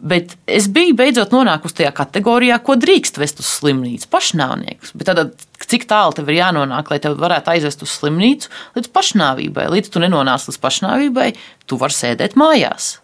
[0.00, 4.08] Bet es biju beidzot nonākusi tajā kategorijā, ko drīkst vest uz slimnīcu.
[4.08, 4.94] Pašnāvnieks.
[4.96, 8.48] Bet tad, cik tālu tev ir jānonāk, lai tevi varētu aizvest uz slimnīcu,
[8.78, 9.68] līdz pašnāvībai.
[9.74, 11.28] Līdz tu nenonāc līdz pašnāvībai,
[11.68, 12.94] tu vari sēdēt mājās.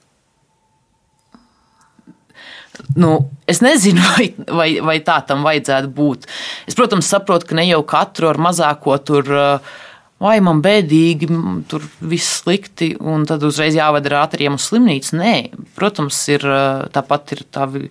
[2.97, 6.29] Nu, es nezinu, vai, vai, vai tā tam vajadzētu būt.
[6.65, 9.77] Es, protams, saprotu, ka ne jau katru ar mazāko tur uh,
[10.23, 11.29] vai man bēdīgi,
[11.71, 15.17] tur viss slikti, un tad uzreiz jāvada ar ātriem uz slimnīcu.
[15.21, 15.35] Nē,
[15.79, 16.47] protams, ir
[16.95, 17.91] tāpat ir tavi.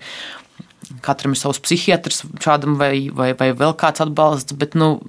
[1.06, 5.00] Katram ir savs psihiatrs, šādam vai, vai, vai vēl kāds atbalsts, bet nu,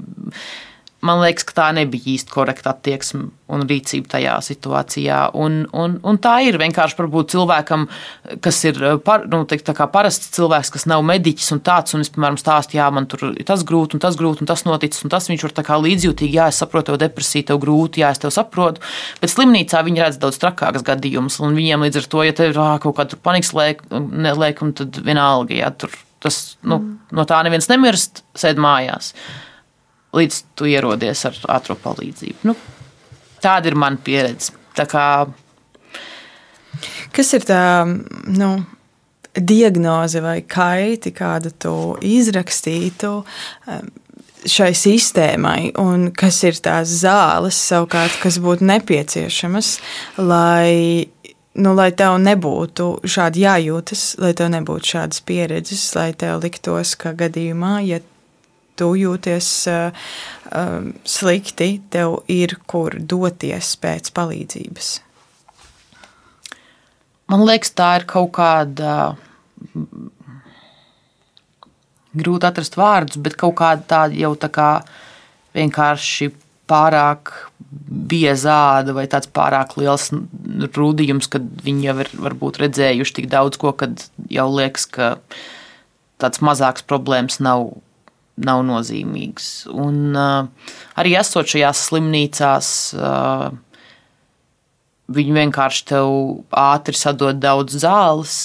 [1.05, 5.18] man liekas, ka tā nebija īsti korekta attieksme un rīcība tajā situācijā.
[5.38, 7.84] Un, un, un tā ir vienkārši varbūt cilvēkam,
[8.42, 12.38] kas ir par, nu, teikt, parasts cilvēks, kas nav mediķis un tāds, un es, piemēram,
[12.40, 15.30] stāstu, jā, man tur ir tas grūti, un tas grūti, un tas noticis, un tas
[15.30, 18.82] viņš var līdzjūtīgi, jā, es saprotu, tev depresija, tev grūti, jā, es tev saprotu.
[19.22, 22.62] Bet slimnīcā viņi redz daudz trakākas gadījumus, un viņiem līdz ar to, ja tev ir
[22.82, 25.94] kaut kāda panikas lēkuma, tad vienalga, jā, tur
[26.24, 26.94] tas, nu, mm.
[27.14, 29.12] no tā neviens nemirst, sēd mājās
[30.16, 32.48] līdz tu ierodies ar ātrā palīdzību.
[32.48, 32.56] Nu,
[33.42, 34.54] tāda ir mana pieredze.
[34.76, 35.26] Kā...
[37.16, 38.50] Kas ir tā nu,
[39.36, 43.12] diagnoze vai kaiti, kādu tu izrakstītu?
[43.66, 43.94] Um,
[44.46, 49.70] šai sistēmai, un kas ir tās zāles, savukārt, kas būtu nepieciešamas,
[50.22, 51.08] lai
[51.56, 57.14] nu, lai tev nebūtu šādi jājūtas, lai tev nebūtu šādas pieredzes, lai tev liktos, ka
[57.16, 58.00] gadījumā, ja
[58.78, 60.06] tu jūties uh,
[60.52, 64.92] uh, slikti, tev ir kur doties pēc palīdzības.
[67.26, 69.16] Man liekas, tā ir kaut kāda
[72.16, 74.70] grūti atrast vārdus, bet kaut kāda tāda jau tā kā
[75.56, 76.30] vienkārši
[76.70, 77.32] pārāk
[78.10, 80.08] biezāda vai tāds pārāk liels
[80.76, 85.10] rūdījums, kad viņi jau ir varbūt redzējuši tik daudz ko, kad jau liekas, ka
[86.22, 87.68] tāds mazāks problēmas nav
[88.37, 89.66] nav nozīmīgs.
[89.72, 92.68] Un uh, arī esot šajās slimnīcās,
[92.99, 93.49] uh,
[95.16, 96.11] viņi vienkārši tev
[96.51, 98.37] ātri sadod daudz zāles,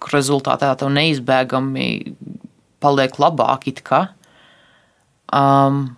[0.00, 1.88] kur rezultātā tev neizbēgami
[2.82, 3.68] paliek labāk.
[5.36, 5.96] Um,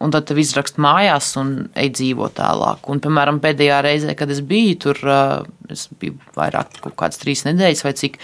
[0.00, 2.88] un tad tev izrakst mājās un ej dzīvo tālāk.
[2.92, 5.00] Un, piemēram, pēdējā reizē, kad es biju tur,
[5.72, 8.16] es biju vairāk kaut kādas trīs nedēļas vai cik,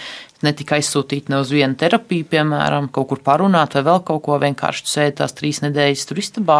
[0.45, 4.39] netika aizsūtīta ne uz vienu terapiju, piemēram, kaut kur parunāt vai vēl kaut ko.
[4.41, 6.59] Vienkārši tu sēdi tās trīs nedēļas tur istabā,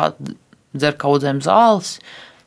[0.78, 1.98] dzer kaudzēm zāles,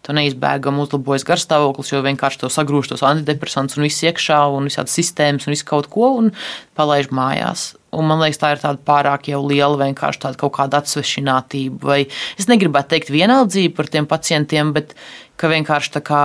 [0.05, 4.97] tev neizbēgami uzlabojas garstāvoklis, jo vienkārši tev sagrūž tos antidepresantus un viss iekšā, un visādas
[4.97, 6.33] sistēmas un visu kaut ko, un
[6.78, 7.74] palaiž mājās.
[7.97, 11.83] Un man liekas, tā ir tāda pārāk jau liela vienkārši tāda kaut kāda atsvešinātība.
[11.83, 12.01] Vai
[12.39, 14.95] es negribētu teikt vienaldzība par tiem pacientiem, bet
[15.41, 16.24] ka vienkārši tā kā.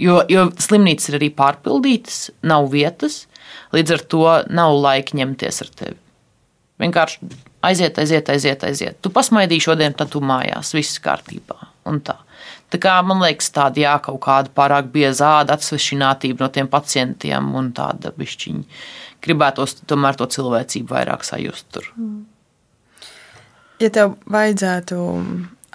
[0.00, 3.26] Jo, jo slimnīcas ir arī pārpildītas, nav vietas,
[3.76, 5.98] līdz ar to nav laika ņemties ar tevi.
[6.82, 7.30] Vienkārši
[7.62, 8.98] aiziet, aiziet, aiziet, aiziet.
[9.02, 11.58] Tu pasmaidīji šodien, tad tu mājās, viss kārtībā.
[12.06, 12.16] Tā.
[12.72, 17.50] Tā kā, man liekas, tāda jā, kaut kāda pārāk bieza āda, atsvešinātība no tiem pacientiem
[17.58, 18.82] un tāda bišķiņa
[19.22, 21.88] gribētos tomēr to cilvēcību vairāk sajust tur.
[23.82, 24.98] Ja tev vajadzētu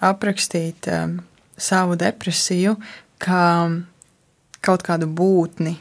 [0.07, 1.19] aprakstīt um,
[1.57, 2.77] savu depresiju
[3.23, 3.43] kā
[4.63, 5.75] kaut kādu būtni,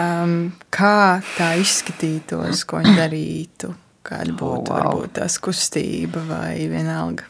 [0.00, 0.34] um,
[0.74, 3.70] kā tā izskatītos, ko viņi darītu,
[4.06, 4.88] kāda būtu oh, wow.
[4.88, 7.28] varbūt tās kustība vai vienalga.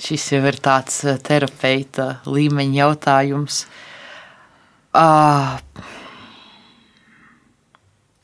[0.00, 3.64] Šis jau ir tāds uh, terapeita līmeņa jautājums.
[4.96, 5.58] Uh,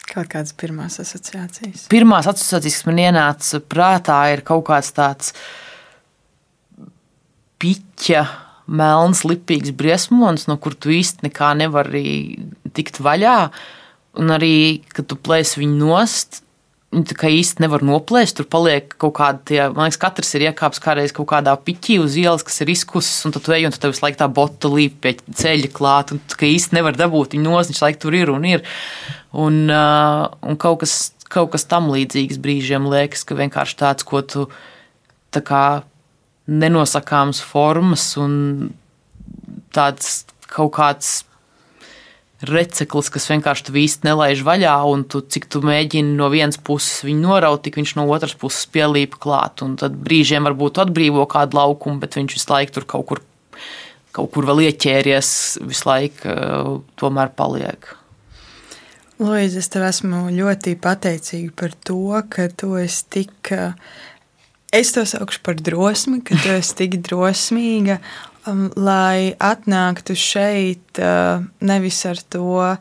[0.06, 1.88] Kaut kādas pirmās asociācijas.
[1.92, 5.34] Pirmās asociācijas, kas man ienāca prātā, ir kaut kāds tāds
[7.60, 8.22] piķa,
[8.66, 12.06] melns, lipīgs briesmonis, no kur tu īsti nekā nevari
[12.76, 13.38] tikt vaļā.
[14.16, 14.56] Un arī,
[14.96, 16.42] kad tu plēsi viņu nost,
[16.94, 18.38] Viņi tā kā īsti nevar noplēst.
[18.38, 22.14] Tur paliek kaut kāda, tie, man liekas, katrs ir iekāpis kādreiz kaut kādā piķī uz
[22.16, 24.70] ielas, kas ir izkusis, un tad tu ej, un tu tev visu laiku tā bota
[24.70, 28.32] līp pie ceļa klāt, un tu īsti nevar dabūt viņu nos, viņš laiku tur ir
[28.32, 28.64] un ir.
[29.34, 30.94] Un, un kaut, kas,
[31.28, 34.46] kaut kas tam līdzīgs brīžiem liekas, ka vienkārši tāds, ko tu
[35.34, 35.66] tā kā
[36.46, 38.70] nenosakāms formas un
[39.74, 41.25] tāds kaut kāds
[42.44, 47.04] receklis, kas vienkārši tu īsti nelaiž vaļā, un tu, cik tu mēģini no vienas puses
[47.06, 49.64] viņu noraut, tik viņš no otras puses pielīp klāt.
[49.64, 53.22] Un tad brīžiem varbūt atbrīvo kādu laukumu, bet viņš visu laiku tur kaut kur,
[54.16, 55.30] kaut kur vēl ieķēries,
[55.64, 57.88] visu laiku uh, tomēr paliek.
[59.16, 63.32] Lūdzu, es tev esmu ļoti pateicīga par to, ka tu esi tik.
[63.48, 63.72] Uh,
[64.76, 68.02] es to saukšu par drosmi, ka tu esi tik drosmīga
[68.76, 72.76] lai atnāktu šeit uh, nevis ar to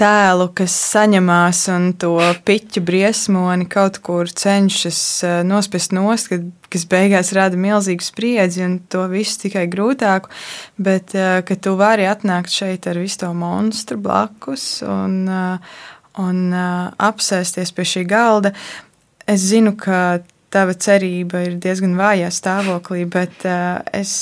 [0.00, 6.86] tēlu, kas saņemās un to piķu briesmoni kaut kur cenšas uh, nospest nost, kad, kas
[6.90, 10.32] beigās rada milzīgu spriedzi un to visu tikai grūtāku,
[10.82, 15.24] bet uh, ka tu vari atnākt šeit ar visu to monstru blakus un,
[16.18, 18.54] un apsēsties pie šī galda.
[19.30, 20.20] Es zinu, ka
[20.54, 23.44] tava cerība ir diezgan vājā stāvoklī, bet
[23.94, 24.12] es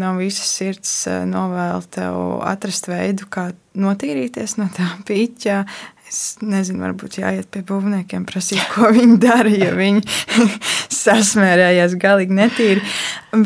[0.00, 0.92] no visas sirds
[1.28, 5.64] novēlu tev atrast veidu, kā notīrīties no tā pīķa.
[6.12, 10.02] Es nezinu, varbūt jāiet pie būvniekiem, prasīt, ko viņi dara, ja viņi
[11.02, 12.84] sasmērējās galīgi netīri.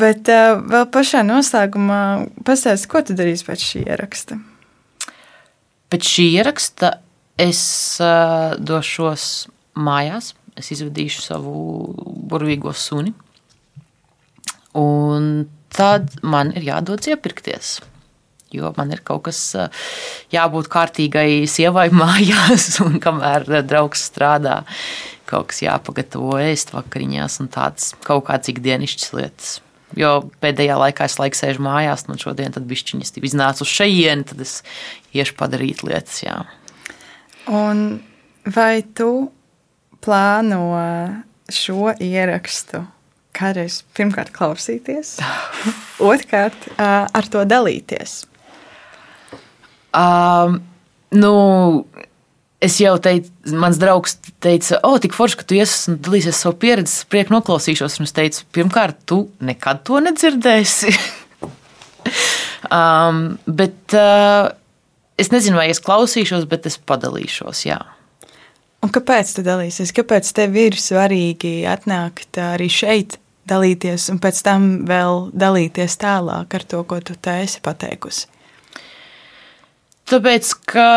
[0.01, 2.03] Bet vēl pašā noslēgumā
[2.47, 4.41] pastāsti, ko tu darīsi pēc šī ieraksta?
[5.95, 6.97] Pēc šī ieraksta
[7.39, 7.61] es
[8.67, 9.29] došos
[9.79, 11.57] mājās es izvedīšu savu
[12.31, 13.13] burvīgo suni.
[14.77, 17.77] Un tad man ir jādodas iepirkties.
[18.55, 19.41] Jo man ir kaut kas
[20.33, 24.63] jābūt kārtīgai sievai mājās, un kamēr draugs strādā,
[25.27, 29.55] kaut kas jāpagatavo ēst vakariņās un tādas kaut kādas ikdienišķas lietas.
[29.97, 34.43] Jo pēdējā laikā es laiku sēžu mājās, un šodien tad bišķiņas iznāca uz šejieni, tad
[34.43, 34.59] es
[35.15, 36.19] iešu padarīt lietas.
[36.25, 36.41] Jā.
[37.47, 38.01] Un
[38.51, 39.31] vai tu
[40.07, 40.63] plāno
[41.53, 42.87] šo ierakstu
[43.37, 45.17] kādreiz pirmkārt klausīties,
[46.13, 48.23] otrkārt ar to dalīties?
[49.97, 50.61] Um,
[51.17, 51.33] nu,
[52.61, 56.59] es jau teicu, mans draugs teica, o, tik forši, ka tu iesi un dalīsies savu
[56.61, 57.99] pieredzi, priek noklausīšos.
[58.01, 60.93] Un es teicu, pirmkārt, tu nekad to nedzirdēsi.
[62.77, 64.53] um, bet uh,
[65.21, 67.81] es nezinu, vai es klausīšos, bet es padalīšos, jā.
[68.87, 69.91] Un kāpēc tu dalīsies?
[69.91, 73.17] Kāpēc tev ir svarīgi atnākt arī šeit,
[73.51, 78.29] dalīties, un pēc tam vēl dalīties tālāk ar to, ko tu te esi pateikusi?
[80.07, 80.89] Tāpēc, ka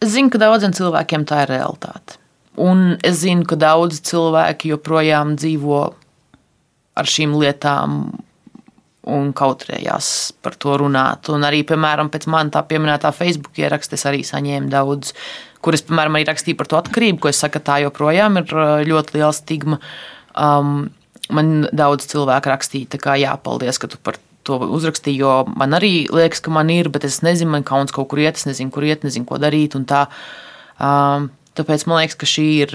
[0.00, 2.16] es zinu, ka daudziem cilvēkiem tā ir realitāte.
[2.64, 5.82] Un es zinu, ka daudzi cilvēki joprojām dzīvo
[6.96, 8.06] ar šīm lietām
[9.04, 10.08] un kautrējās
[10.40, 11.28] par to runāt.
[11.28, 15.12] Un arī, piemēram, pēc manis tā pieminētā Facebook ieraksta, es arī saņēmu daudz
[15.64, 18.76] kur es, piemēram, arī rakstīju par to atkarību, ko es saku, tā joprojām ir uh,
[18.86, 19.80] ļoti liela stigma.
[20.36, 20.90] Um,
[21.34, 26.04] man daudz cilvēku rakstīja, ka jā, paldies, ka tu par to uzrakstīji, jo man arī
[26.12, 28.84] liekas, ka man ir, bet es nezinu, man kauns kaut kur iet, es nezinu, kur
[28.84, 29.78] iet, nezinu, ko darīt.
[29.88, 30.04] Tā,
[30.76, 32.72] um, Tāpēc man liekas, ka šī ir,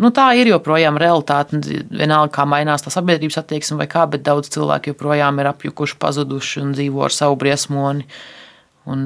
[0.00, 1.58] nu, tā ir joprojām realitāte.
[1.92, 6.62] Vienalga, kā mainās tā sabiedrības attieksme vai kā, bet daudz cilvēku joprojām ir apjukuši, pazuduši
[6.62, 8.06] un dzīvo ar savu briesmoni.
[8.88, 9.04] Un,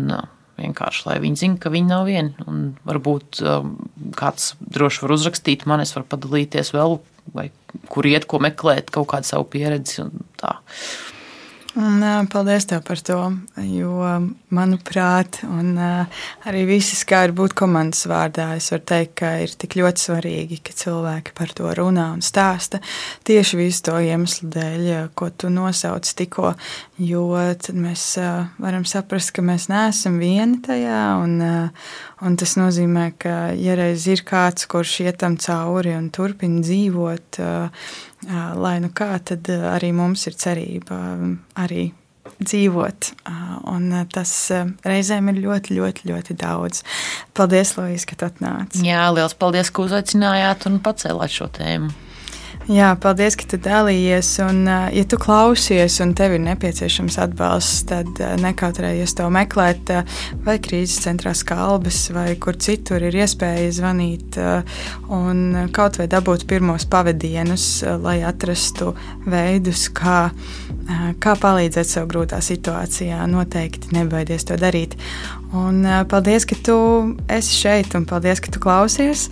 [0.61, 2.35] vienkārši, lai viņi zinātu, ka viņi nav vieni.
[2.49, 3.75] Un varbūt um,
[4.17, 6.99] kāds droši var uzrakstīt man, es varu padalīties vēl,
[7.37, 7.49] vai
[7.93, 10.07] kur iet, ko meklēt, kaut kādu savu pieredzi.
[11.77, 12.01] Un,
[12.33, 13.19] paldies tev par to,
[13.61, 13.97] jo,
[14.57, 20.07] manuprāt, un arī visi skāri būt komandas vārdā, es varu teikt, ka ir tik ļoti
[20.07, 22.81] svarīgi, ka cilvēki par to runā un stāsta
[23.29, 24.89] tieši visu to iemeslu dēļ,
[25.21, 26.55] ko tu nosauc tikko,
[26.97, 27.29] jo
[27.61, 28.09] tad mēs
[28.57, 31.39] varam saprast, ka mēs neesam vieni tajā, un,
[32.25, 37.45] un tas nozīmē, ka, ja reiz ir kāds, kurš ietam cauri un turpina dzīvot,
[38.27, 40.99] lai nu kā, tad arī mums ir cerība
[41.63, 41.91] arī
[42.37, 43.11] dzīvot.
[43.73, 44.33] Un tas
[44.87, 46.83] reizēm ir ļoti, ļoti, ļoti daudz.
[47.37, 48.83] Paldies, Lūija, ka tu atnāci.
[48.87, 51.93] Jā, liels paldies, ka uzaicinājāt un pacēlāt šo tēmu.
[52.67, 54.29] Jā, paldies, ka tu dalījies.
[54.43, 59.93] Un, ja tu klausies un tev ir nepieciešams atbalsts, tad nekautrējies to meklēt.
[60.43, 64.41] Vai krīzes centrā skalbas, vai kur citur ir iespēja zvanīt
[65.15, 67.69] un kaut vai dabūt pirmos pavadienus,
[68.03, 68.97] lai atrastu
[69.31, 70.33] veidus, kā,
[71.23, 73.23] kā palīdzēt sev grūtā situācijā.
[73.31, 74.99] Noteikti nebaidies to darīt.
[75.55, 76.81] Un paldies, ka tu
[77.31, 79.31] esi šeit un paldies, ka tu klausies.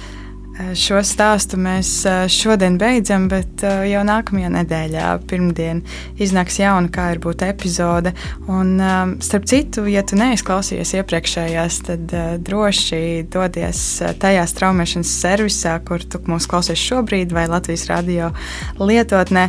[0.54, 5.80] Eh, šo stāstu mēs eh, šodien beidzam, bet eh, jau nākamajā nedēļā, pirmdien,
[6.22, 8.12] iznāks jauna kā ir būt epizode.
[8.46, 8.76] Un,
[9.24, 12.14] starp citu, ja tu neizklausījies iepriekšējās, tad
[12.46, 13.82] droši dodies
[14.22, 18.30] tajā straumēšanas servisā, kur tu mūs klausies šobrīd, vai Latvijas radio
[18.78, 19.48] lietotnē.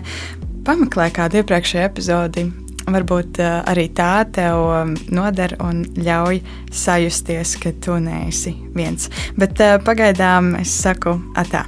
[0.65, 2.49] Pameklē kādu iepriekšēju epizodi,
[2.91, 9.09] varbūt eh, arī tā tev um, noder un ļauj sajusties, ka tu neesi viens.
[9.37, 11.65] Bet eh, pagaidām es saku atā.